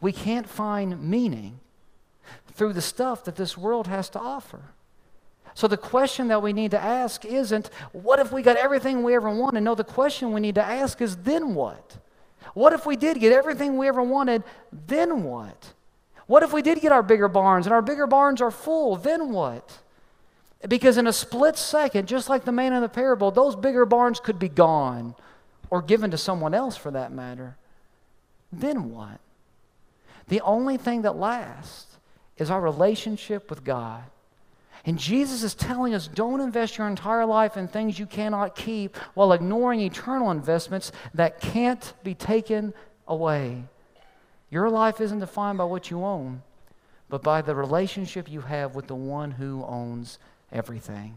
[0.00, 1.60] We can't find meaning
[2.54, 4.62] through the stuff that this world has to offer.
[5.52, 9.14] So the question that we need to ask isn't, what if we got everything we
[9.14, 9.60] ever wanted?
[9.60, 11.98] No, the question we need to ask is, then what?
[12.54, 14.42] What if we did get everything we ever wanted?
[14.72, 15.74] Then what?
[16.26, 18.96] What if we did get our bigger barns and our bigger barns are full?
[18.96, 19.80] Then what?
[20.66, 24.18] Because in a split second, just like the man in the parable, those bigger barns
[24.18, 25.14] could be gone
[25.72, 27.56] or given to someone else for that matter.
[28.52, 29.20] Then what?
[30.28, 31.96] The only thing that lasts
[32.36, 34.02] is our relationship with God.
[34.84, 38.98] And Jesus is telling us don't invest your entire life in things you cannot keep
[39.14, 42.74] while ignoring eternal investments that can't be taken
[43.08, 43.64] away.
[44.50, 46.42] Your life isn't defined by what you own,
[47.08, 50.18] but by the relationship you have with the one who owns
[50.52, 51.16] everything.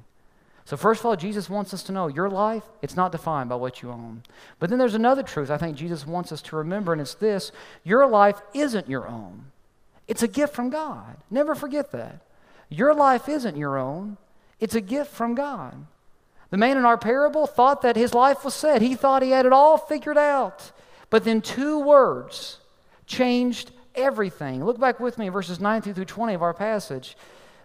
[0.65, 3.55] So, first of all, Jesus wants us to know your life, it's not defined by
[3.55, 4.23] what you own.
[4.59, 7.51] But then there's another truth I think Jesus wants us to remember, and it's this
[7.83, 9.45] your life isn't your own,
[10.07, 11.17] it's a gift from God.
[11.29, 12.21] Never forget that.
[12.67, 14.17] Your life isn't your own,
[14.59, 15.85] it's a gift from God.
[16.49, 19.45] The man in our parable thought that his life was set, he thought he had
[19.45, 20.71] it all figured out.
[21.11, 22.57] But then two words
[23.05, 24.65] changed everything.
[24.65, 27.15] Look back with me, verses 19 through 20 of our passage.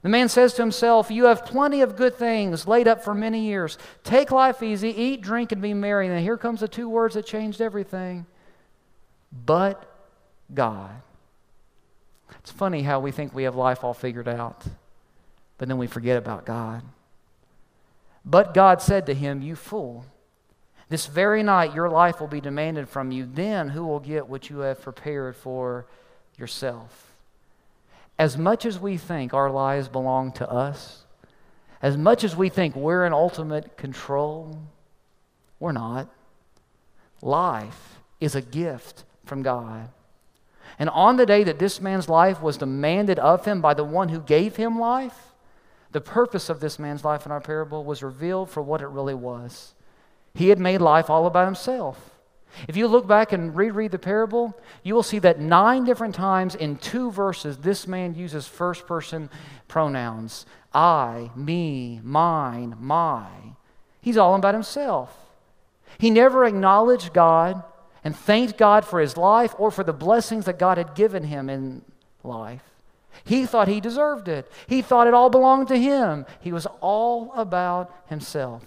[0.03, 3.41] The man says to himself, You have plenty of good things laid up for many
[3.41, 3.77] years.
[4.03, 6.09] Take life easy, eat, drink, and be merry.
[6.09, 8.27] And here comes the two words that changed everything.
[9.31, 9.85] But
[10.53, 11.03] God.
[12.39, 14.65] It's funny how we think we have life all figured out,
[15.59, 16.83] but then we forget about God.
[18.25, 20.07] But God said to him, You fool.
[20.89, 23.27] This very night your life will be demanded from you.
[23.27, 25.87] Then who will get what you have prepared for
[26.37, 27.10] yourself?
[28.21, 31.07] As much as we think our lives belong to us,
[31.81, 34.61] as much as we think we're in ultimate control,
[35.59, 36.07] we're not.
[37.23, 39.89] Life is a gift from God.
[40.79, 44.11] And on the day that this man's life was demanded of him by the one
[44.11, 45.33] who gave him life,
[45.93, 49.15] the purpose of this man's life in our parable was revealed for what it really
[49.15, 49.73] was.
[50.35, 52.20] He had made life all about himself.
[52.69, 56.55] If you look back and reread the parable, you will see that nine different times
[56.55, 59.31] in two verses, this man uses first person
[59.69, 63.27] pronouns I, me, mine, my.
[64.01, 65.17] He's all about himself.
[65.99, 67.63] He never acknowledged God
[68.05, 71.51] and thanked God for his life or for the blessings that God had given him
[71.51, 71.83] in
[72.23, 72.63] life.
[73.25, 74.51] He thought he deserved it.
[74.67, 76.25] He thought it all belonged to him.
[76.41, 78.65] He was all about himself.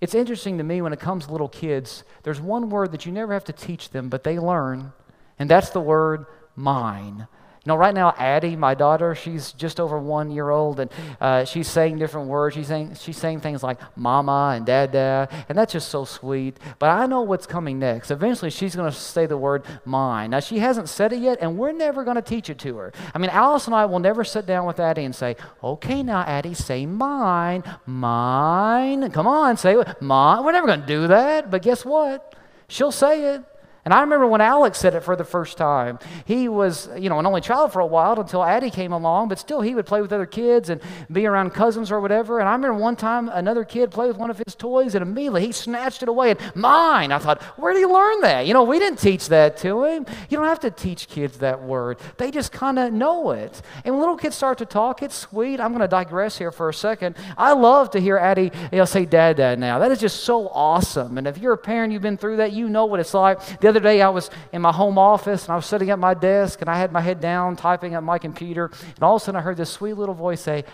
[0.00, 3.12] It's interesting to me when it comes to little kids, there's one word that you
[3.12, 4.92] never have to teach them, but they learn,
[5.38, 7.28] and that's the word mine.
[7.66, 10.88] You know, right now, Addie, my daughter, she's just over one year old, and
[11.20, 12.54] uh, she's saying different words.
[12.54, 16.60] She's saying, she's saying things like mama and dada, and that's just so sweet.
[16.78, 18.12] But I know what's coming next.
[18.12, 20.30] Eventually, she's going to say the word mine.
[20.30, 22.92] Now, she hasn't said it yet, and we're never going to teach it to her.
[23.12, 26.20] I mean, Alice and I will never sit down with Addie and say, okay, now,
[26.20, 29.10] Addie, say mine, mine.
[29.10, 29.76] Come on, say.
[30.00, 30.44] Mine.
[30.44, 32.36] We're never going to do that, but guess what?
[32.68, 33.42] She'll say it.
[33.86, 36.00] And I remember when Alex said it for the first time.
[36.24, 39.38] He was, you know, an only child for a while until Addie came along, but
[39.38, 42.40] still he would play with other kids and be around cousins or whatever.
[42.40, 45.46] And I remember one time another kid played with one of his toys and immediately
[45.46, 47.12] he snatched it away and mine.
[47.12, 48.44] I thought, where did he learn that?
[48.48, 50.04] You know, we didn't teach that to him.
[50.28, 51.98] You don't have to teach kids that word.
[52.16, 53.62] They just kind of know it.
[53.84, 55.60] And when little kids start to talk, it's sweet.
[55.60, 57.14] I'm going to digress here for a second.
[57.38, 59.78] I love to hear Addie you know, say dad, dad now.
[59.78, 61.18] That is just so awesome.
[61.18, 63.60] And if you're a parent, you've been through that, you know what it's like.
[63.60, 66.14] The other day I was in my home office and I was sitting at my
[66.14, 68.70] desk and I had my head down typing at my computer.
[68.94, 70.64] And all of a sudden I heard this sweet little voice say,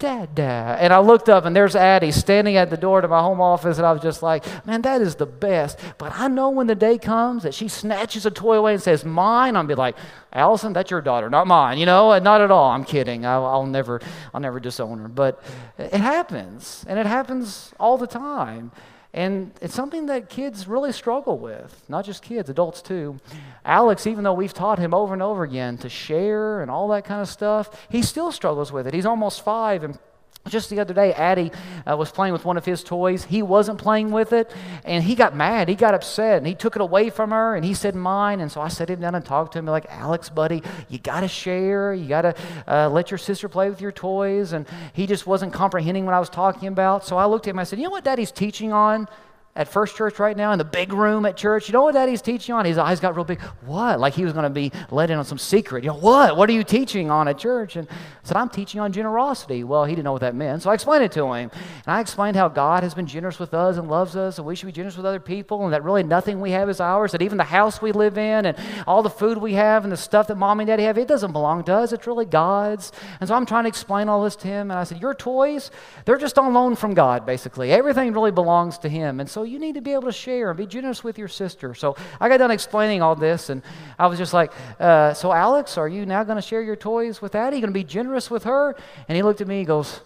[0.00, 0.78] Dad, Dad.
[0.80, 3.76] And I looked up and there's Addie standing at the door to my home office.
[3.76, 5.78] And I was just like, man, that is the best.
[5.98, 9.04] But I know when the day comes that she snatches a toy away and says,
[9.04, 9.96] mine, I'll be like,
[10.32, 11.76] Allison, that's your daughter, not mine.
[11.76, 12.70] You know, and not at all.
[12.70, 13.26] I'm kidding.
[13.26, 14.00] I'll, I'll never,
[14.32, 15.08] I'll never disown her.
[15.08, 15.42] But
[15.76, 16.82] it happens.
[16.88, 18.72] And it happens all the time.
[19.12, 23.18] And it's something that kids really struggle with, not just kids, adults too.
[23.64, 27.04] Alex, even though we've taught him over and over again to share and all that
[27.04, 28.94] kind of stuff, he still struggles with it.
[28.94, 29.98] He's almost five, and
[30.48, 31.52] just the other day, Addie
[31.86, 33.24] uh, was playing with one of his toys.
[33.24, 34.50] He wasn't playing with it,
[34.84, 35.68] and he got mad.
[35.68, 38.40] He got upset, and he took it away from her, and he said, Mine.
[38.40, 41.20] And so I sat him down and talked to him, like, Alex, buddy, you got
[41.20, 41.92] to share.
[41.92, 42.34] You got to
[42.66, 44.52] uh, let your sister play with your toys.
[44.52, 47.04] And he just wasn't comprehending what I was talking about.
[47.04, 49.08] So I looked at him, I said, You know what Daddy's teaching on?
[49.56, 51.68] at First Church right now in the big room at church.
[51.68, 52.64] You know what Daddy's teaching on?
[52.64, 53.40] His eyes got real big.
[53.66, 53.98] What?
[53.98, 55.82] Like he was going to be let in on some secret.
[55.82, 56.36] You know, what?
[56.36, 57.76] What are you teaching on at church?
[57.76, 57.88] And
[58.30, 59.64] said, I'm teaching on generosity.
[59.64, 60.62] Well, he didn't know what that meant.
[60.62, 61.50] So I explained it to him.
[61.52, 64.54] And I explained how God has been generous with us and loves us, and we
[64.54, 67.22] should be generous with other people, and that really nothing we have is ours, that
[67.22, 70.28] even the house we live in and all the food we have and the stuff
[70.28, 71.92] that mom and daddy have, it doesn't belong to us.
[71.92, 72.92] It's really God's.
[73.20, 74.70] And so I'm trying to explain all this to him.
[74.70, 75.72] And I said, Your toys,
[76.04, 77.72] they're just on loan from God, basically.
[77.72, 79.18] Everything really belongs to him.
[79.18, 81.74] And so you need to be able to share and be generous with your sister.
[81.74, 83.62] So I got done explaining all this, and
[83.98, 87.20] I was just like, uh, So, Alex, are you now going to share your toys
[87.20, 87.56] with Addie?
[87.56, 88.74] You going to be generous with her?
[89.06, 90.00] And he looked at me he goes,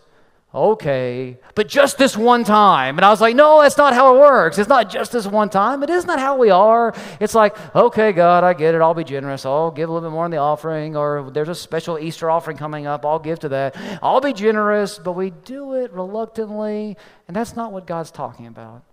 [0.55, 2.97] Okay, but just this one time.
[2.97, 4.57] And I was like, No, that's not how it works.
[4.57, 5.83] It's not just this one time.
[5.83, 6.95] It is not how we are.
[7.19, 8.81] It's like, Okay, God, I get it.
[8.81, 9.45] I'll be generous.
[9.45, 12.57] I'll give a little bit more in the offering, or there's a special Easter offering
[12.57, 13.05] coming up.
[13.05, 13.77] I'll give to that.
[14.01, 16.97] I'll be generous, but we do it reluctantly,
[17.27, 18.85] and that's not what God's talking about.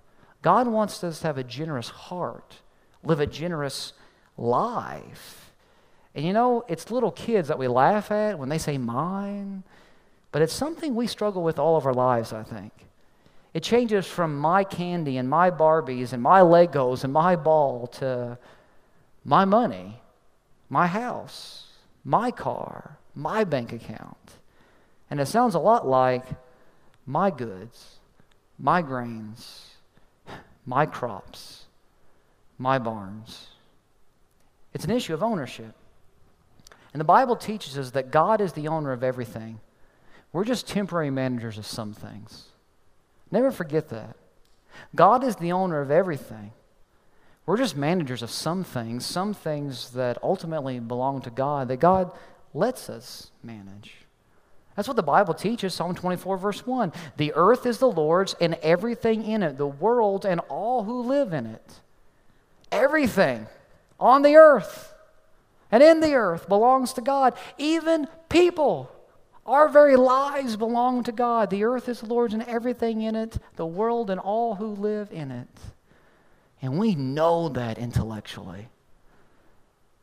[0.42, 2.62] God wants us to have a generous heart,
[3.04, 3.94] live a generous
[4.36, 5.41] life.
[6.14, 9.64] And you know, it's little kids that we laugh at when they say mine,
[10.32, 12.74] but it's something we struggle with all of our lives, I think.
[13.54, 18.38] It changes from my candy and my Barbies and my Legos and my ball to
[19.26, 20.02] my money,
[20.70, 21.68] my house,
[22.04, 24.18] my car, my bank account.
[25.10, 26.26] And it sounds a lot like
[27.06, 28.00] my goods,
[28.58, 29.72] my grains,
[30.66, 31.66] my crops,
[32.58, 33.48] my barns.
[34.74, 35.76] It's an issue of ownership.
[36.94, 39.60] And the Bible teaches us that God is the owner of everything.
[40.34, 42.46] We're just temporary managers of some things.
[43.32, 44.16] Never forget that.
[44.96, 46.52] God is the owner of everything.
[47.46, 52.12] We're just managers of some things, some things that ultimately belong to God, that God
[52.54, 53.94] lets us manage.
[54.76, 56.94] That's what the Bible teaches, Psalm 24, verse 1.
[57.18, 61.34] The earth is the Lord's and everything in it, the world and all who live
[61.34, 61.80] in it.
[62.72, 63.48] Everything
[64.00, 64.91] on the earth
[65.72, 68.92] and in the earth belongs to God, even people.
[69.46, 71.50] Our very lives belong to God.
[71.50, 75.12] The earth is the Lord's and everything in it, the world and all who live
[75.12, 75.48] in it.
[76.62, 78.68] And we know that intellectually.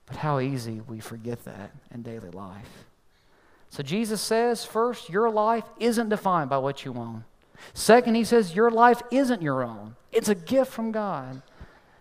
[0.06, 2.84] But how easy we forget that in daily life.
[3.70, 7.24] So Jesus says, first, your life isn't defined by what you own.
[7.74, 9.96] Second, he says, your life isn't your own.
[10.10, 11.42] It's a gift from God.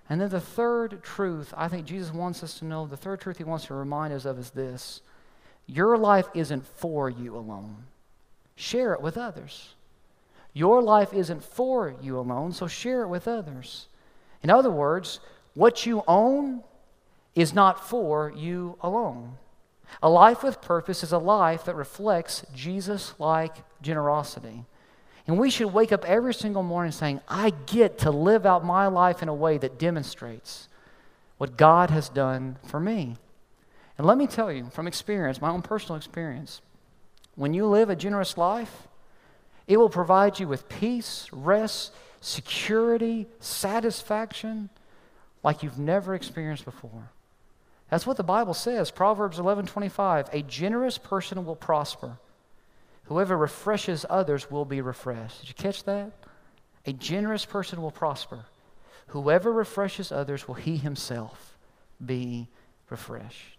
[0.09, 3.37] And then the third truth I think Jesus wants us to know, the third truth
[3.37, 5.01] he wants to remind us of is this
[5.65, 7.83] your life isn't for you alone,
[8.55, 9.73] share it with others.
[10.53, 13.87] Your life isn't for you alone, so share it with others.
[14.41, 15.19] In other words,
[15.53, 16.63] what you own
[17.35, 19.37] is not for you alone.
[20.01, 24.65] A life with purpose is a life that reflects Jesus like generosity.
[25.27, 28.87] And we should wake up every single morning saying, I get to live out my
[28.87, 30.69] life in a way that demonstrates
[31.37, 33.17] what God has done for me.
[33.97, 36.61] And let me tell you from experience, my own personal experience,
[37.35, 38.87] when you live a generous life,
[39.67, 44.69] it will provide you with peace, rest, security, satisfaction
[45.43, 47.11] like you've never experienced before.
[47.89, 48.91] That's what the Bible says.
[48.91, 52.17] Proverbs 11:25, a generous person will prosper.
[53.07, 55.41] Whoever refreshes others will be refreshed.
[55.41, 56.11] Did you catch that?
[56.85, 58.45] A generous person will prosper.
[59.07, 61.57] Whoever refreshes others will he himself
[62.05, 62.47] be
[62.89, 63.57] refreshed.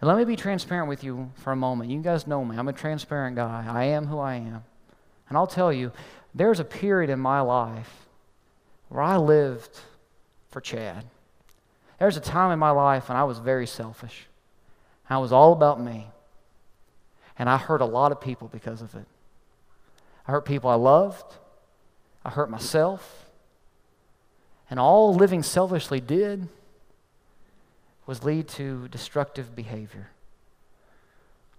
[0.00, 1.90] And let me be transparent with you for a moment.
[1.90, 2.56] You guys know me.
[2.56, 3.66] I'm a transparent guy.
[3.68, 4.64] I am who I am.
[5.28, 5.92] And I'll tell you,
[6.34, 8.06] there's a period in my life
[8.88, 9.78] where I lived
[10.50, 11.04] for Chad.
[11.98, 14.26] There's a time in my life when I was very selfish.
[15.08, 16.06] I was all about me.
[17.38, 19.06] And I hurt a lot of people because of it.
[20.26, 21.34] I hurt people I loved.
[22.24, 23.26] I hurt myself.
[24.70, 26.48] And all living selfishly did
[28.06, 30.10] was lead to destructive behavior,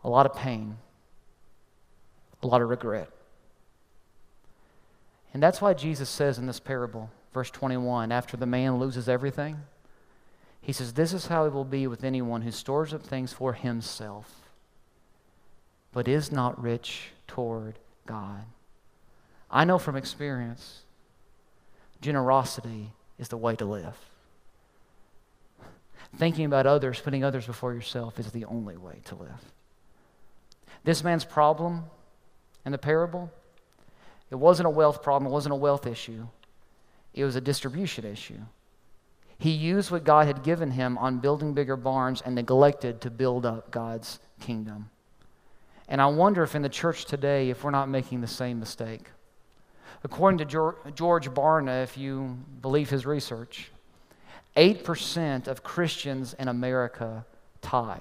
[0.04, 0.78] a lot of pain,
[2.44, 3.10] a lot of regret.
[5.34, 9.58] And that's why Jesus says in this parable, verse 21, after the man loses everything,
[10.62, 13.54] he says, This is how it will be with anyone who stores up things for
[13.54, 14.45] himself
[15.96, 18.44] but is not rich toward God.
[19.50, 20.82] I know from experience,
[22.02, 23.98] generosity is the way to live.
[26.18, 29.54] Thinking about others, putting others before yourself is the only way to live.
[30.84, 31.86] This man's problem
[32.66, 33.32] in the parable,
[34.30, 36.28] it wasn't a wealth problem, it wasn't a wealth issue,
[37.14, 38.42] it was a distribution issue.
[39.38, 43.46] He used what God had given him on building bigger barns and neglected to build
[43.46, 44.90] up God's kingdom.
[45.88, 49.10] And I wonder if in the church today, if we're not making the same mistake.
[50.04, 53.72] According to George Barna, if you believe his research,
[54.56, 57.26] 8% of Christians in America
[57.62, 58.00] tithe.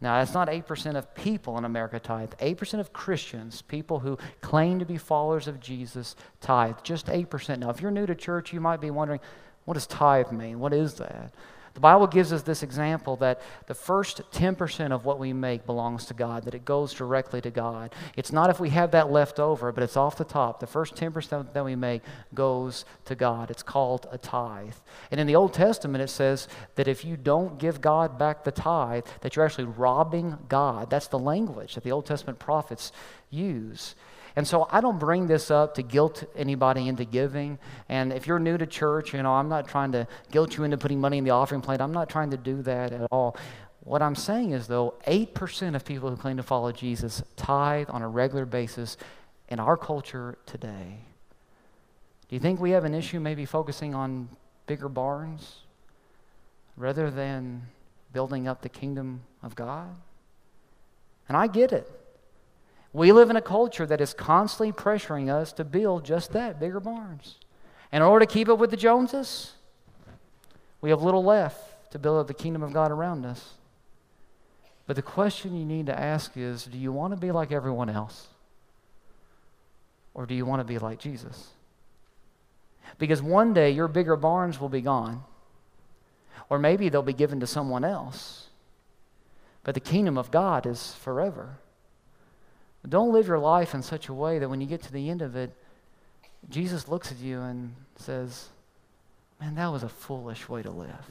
[0.00, 2.32] Now, that's not 8% of people in America tithe.
[2.40, 6.76] 8% of Christians, people who claim to be followers of Jesus, tithe.
[6.84, 7.58] Just 8%.
[7.58, 9.18] Now, if you're new to church, you might be wondering,
[9.64, 10.60] what does tithe mean?
[10.60, 11.32] What is that?
[11.78, 16.06] The Bible gives us this example that the first 10% of what we make belongs
[16.06, 17.94] to God, that it goes directly to God.
[18.16, 20.58] It's not if we have that left over, but it's off the top.
[20.58, 22.02] The first 10% that we make
[22.34, 23.48] goes to God.
[23.52, 24.74] It's called a tithe.
[25.12, 28.50] And in the Old Testament, it says that if you don't give God back the
[28.50, 30.90] tithe, that you're actually robbing God.
[30.90, 32.90] That's the language that the Old Testament prophets
[33.30, 33.94] use.
[34.38, 37.58] And so I don't bring this up to guilt anybody into giving.
[37.88, 40.78] And if you're new to church, you know, I'm not trying to guilt you into
[40.78, 41.80] putting money in the offering plate.
[41.80, 43.36] I'm not trying to do that at all.
[43.80, 48.00] What I'm saying is, though, 8% of people who claim to follow Jesus tithe on
[48.00, 48.96] a regular basis
[49.48, 51.00] in our culture today.
[52.28, 54.28] Do you think we have an issue maybe focusing on
[54.68, 55.62] bigger barns
[56.76, 57.62] rather than
[58.12, 59.96] building up the kingdom of God?
[61.26, 61.97] And I get it.
[62.92, 66.80] We live in a culture that is constantly pressuring us to build just that bigger
[66.80, 67.36] barns.
[67.92, 69.52] In order to keep up with the Joneses,
[70.80, 73.54] we have little left to build up the kingdom of God around us.
[74.86, 77.90] But the question you need to ask is do you want to be like everyone
[77.90, 78.28] else?
[80.14, 81.48] Or do you want to be like Jesus?
[82.98, 85.24] Because one day your bigger barns will be gone,
[86.48, 88.46] or maybe they'll be given to someone else.
[89.62, 91.58] But the kingdom of God is forever.
[92.88, 95.22] Don't live your life in such a way that when you get to the end
[95.22, 95.52] of it,
[96.48, 98.48] Jesus looks at you and says,
[99.40, 101.10] Man, that was a foolish way to live.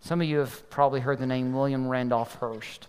[0.00, 2.86] Some of you have probably heard the name William Randolph Hearst.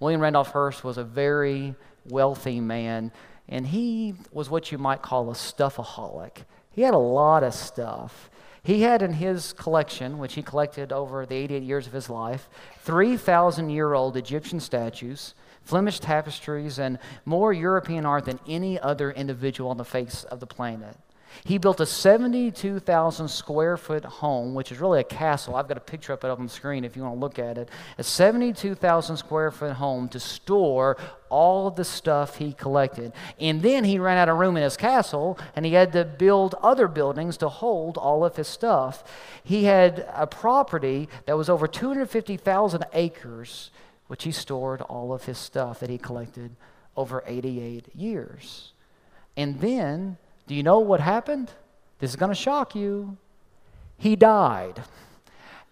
[0.00, 1.74] William Randolph Hearst was a very
[2.08, 3.12] wealthy man,
[3.48, 6.38] and he was what you might call a stuffaholic.
[6.72, 8.30] He had a lot of stuff.
[8.62, 12.48] He had in his collection, which he collected over the 88 years of his life,
[12.80, 19.70] 3,000 year old Egyptian statues, Flemish tapestries, and more European art than any other individual
[19.70, 20.96] on the face of the planet.
[21.44, 25.54] He built a 72,000 square foot home, which is really a castle.
[25.54, 27.68] I've got a picture up on the screen if you want to look at it.
[27.98, 30.96] A 72,000 square foot home to store
[31.28, 33.12] all of the stuff he collected.
[33.38, 36.56] And then he ran out of room in his castle and he had to build
[36.62, 39.04] other buildings to hold all of his stuff.
[39.44, 43.70] He had a property that was over 250,000 acres,
[44.10, 46.50] which he stored all of his stuff that he collected
[46.96, 48.72] over 88 years.
[49.36, 50.16] And then
[50.48, 51.52] do you know what happened?
[52.00, 53.16] This is going to shock you.
[53.98, 54.82] He died.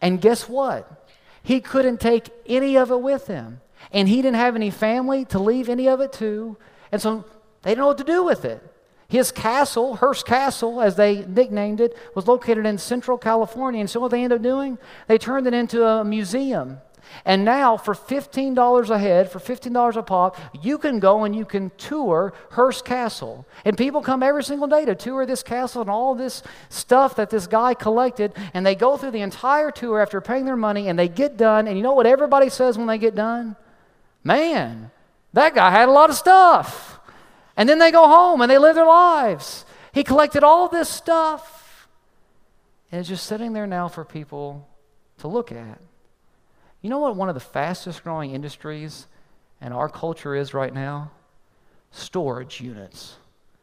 [0.01, 1.11] And guess what?
[1.43, 3.61] He couldn't take any of it with him.
[3.91, 6.57] And he didn't have any family to leave any of it to.
[6.93, 7.25] And so
[7.63, 8.63] they didn't know what to do with it.
[9.09, 13.81] His castle, Hearst Castle, as they nicknamed it, was located in central California.
[13.81, 14.79] And so what they ended up doing?
[15.09, 16.79] They turned it into a museum.
[17.25, 21.45] And now, for $15 a head, for $15 a pop, you can go and you
[21.45, 23.47] can tour Hearst Castle.
[23.65, 27.31] And people come every single day to tour this castle and all this stuff that
[27.31, 28.33] this guy collected.
[28.55, 31.67] And they go through the entire tour after paying their money and they get done.
[31.67, 33.57] And you know what everybody says when they get done?
[34.25, 34.91] Man,
[35.33, 37.01] that guy had a lot of stuff.
[37.57, 39.65] And then they go home and they live their lives.
[39.93, 41.89] He collected all this stuff.
[42.91, 44.69] And it's just sitting there now for people
[45.19, 45.81] to look at.
[46.81, 49.07] You know what one of the fastest growing industries
[49.61, 51.11] in our culture is right now?
[51.91, 53.17] Storage units.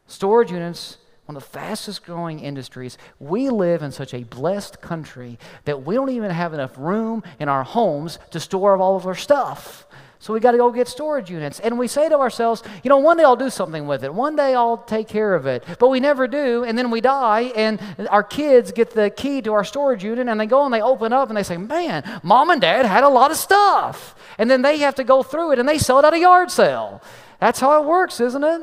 [0.06, 2.98] Storage units, one of the fastest growing industries.
[3.18, 7.48] We live in such a blessed country that we don't even have enough room in
[7.48, 9.86] our homes to store all of our stuff.
[10.18, 11.60] So we got to go get storage units.
[11.60, 14.12] And we say to ourselves, you know, one day I'll do something with it.
[14.12, 15.64] One day I'll take care of it.
[15.78, 16.64] But we never do.
[16.64, 20.40] And then we die, and our kids get the key to our storage unit, and
[20.40, 23.08] they go and they open up and they say, man, mom and dad had a
[23.08, 24.14] lot of stuff.
[24.38, 26.50] And then they have to go through it and they sell it at a yard
[26.50, 27.02] sale.
[27.40, 28.62] That's how it works, isn't it?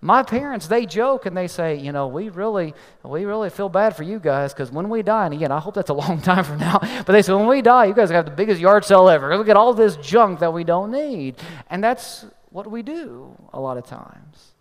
[0.00, 2.72] My parents, they joke and they say, you know, we really,
[3.02, 5.74] we really feel bad for you guys because when we die, and again, I hope
[5.74, 8.24] that's a long time from now, but they say, when we die, you guys have
[8.24, 9.36] the biggest yard sale ever.
[9.36, 11.36] Look at all this junk that we don't need.
[11.68, 14.52] And that's what we do a lot of times.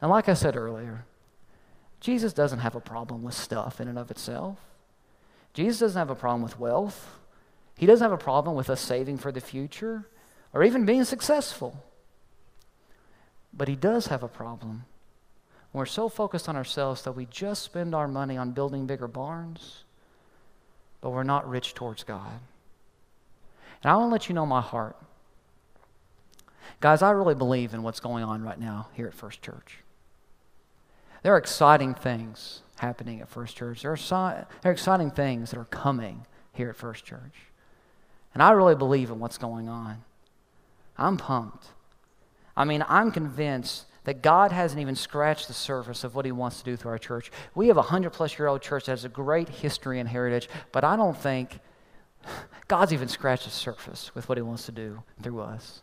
[0.00, 1.04] And like I said earlier,
[2.00, 4.58] Jesus doesn't have a problem with stuff in and of itself.
[5.52, 7.18] Jesus doesn't have a problem with wealth.
[7.76, 10.08] He doesn't have a problem with us saving for the future
[10.52, 11.82] or even being successful.
[13.56, 14.84] But he does have a problem.
[15.72, 19.84] We're so focused on ourselves that we just spend our money on building bigger barns,
[21.00, 22.40] but we're not rich towards God.
[23.82, 24.96] And I want to let you know my heart.
[26.80, 29.78] Guys, I really believe in what's going on right now here at First Church.
[31.22, 33.82] There are exciting things happening at First Church.
[33.82, 37.34] There are, there are exciting things that are coming here at First Church.
[38.32, 40.04] And I really believe in what's going on.
[40.98, 41.66] I'm pumped.
[42.56, 46.58] I mean, I'm convinced that God hasn't even scratched the surface of what He wants
[46.58, 47.30] to do through our church.
[47.54, 50.48] We have a hundred plus year old church that has a great history and heritage,
[50.72, 51.58] but I don't think
[52.68, 55.82] God's even scratched the surface with what He wants to do through us.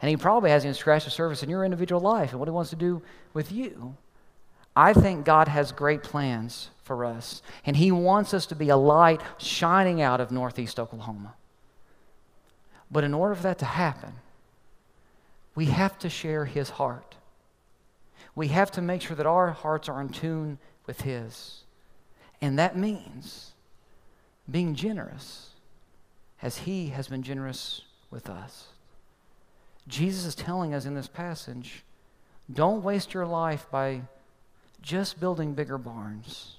[0.00, 2.52] And He probably hasn't even scratched the surface in your individual life and what He
[2.52, 3.02] wants to do
[3.32, 3.96] with you.
[4.74, 8.76] I think God has great plans for us, and He wants us to be a
[8.76, 11.34] light shining out of Northeast Oklahoma.
[12.90, 14.14] But in order for that to happen,
[15.54, 17.16] we have to share his heart.
[18.34, 21.64] We have to make sure that our hearts are in tune with his.
[22.40, 23.52] And that means
[24.50, 25.50] being generous
[26.40, 28.68] as he has been generous with us.
[29.86, 31.84] Jesus is telling us in this passage
[32.52, 34.02] don't waste your life by
[34.80, 36.56] just building bigger barns,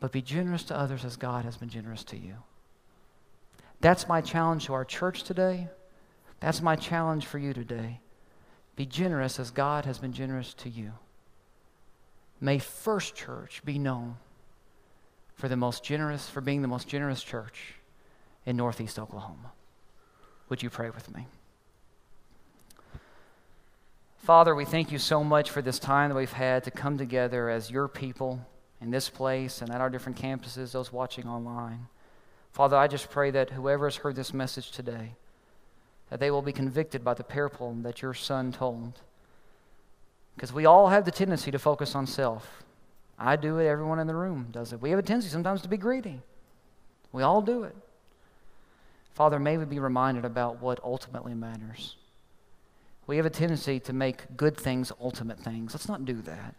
[0.00, 2.34] but be generous to others as God has been generous to you.
[3.80, 5.68] That's my challenge to our church today.
[6.40, 8.00] That's my challenge for you today.
[8.76, 10.92] Be generous as God has been generous to you.
[12.40, 14.16] May First Church be known
[15.34, 17.74] for the most generous, for being the most generous church
[18.46, 19.52] in Northeast Oklahoma.
[20.48, 21.26] Would you pray with me?
[24.18, 27.50] Father, we thank you so much for this time that we've had to come together
[27.50, 28.40] as your people
[28.80, 31.88] in this place and at our different campuses, those watching online.
[32.52, 35.16] Father, I just pray that whoever has heard this message today,
[36.10, 39.00] that they will be convicted by the parable that your son told.
[40.34, 42.64] Because we all have the tendency to focus on self.
[43.18, 44.80] I do it, everyone in the room does it.
[44.80, 46.20] We have a tendency sometimes to be greedy.
[47.12, 47.76] We all do it.
[49.14, 51.96] Father, may we be reminded about what ultimately matters.
[53.06, 55.74] We have a tendency to make good things ultimate things.
[55.74, 56.54] Let's not do that.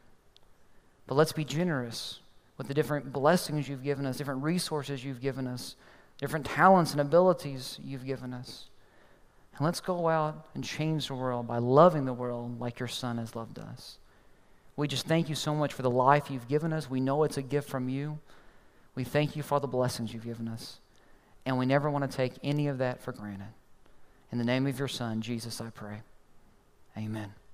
[1.08, 2.20] But let's be generous
[2.58, 5.76] with the different blessings you've given us, different resources you've given us,
[6.18, 8.70] different talents and abilities you've given us.
[9.58, 13.18] And let's go out and change the world by loving the world like your Son
[13.18, 13.98] has loved us.
[14.76, 16.90] We just thank you so much for the life you've given us.
[16.90, 18.20] We know it's a gift from you.
[18.96, 20.80] We thank you for the blessings you've given us.
[21.46, 23.54] And we never want to take any of that for granted.
[24.32, 26.02] In the name of your Son, Jesus, I pray.
[26.98, 27.45] Amen.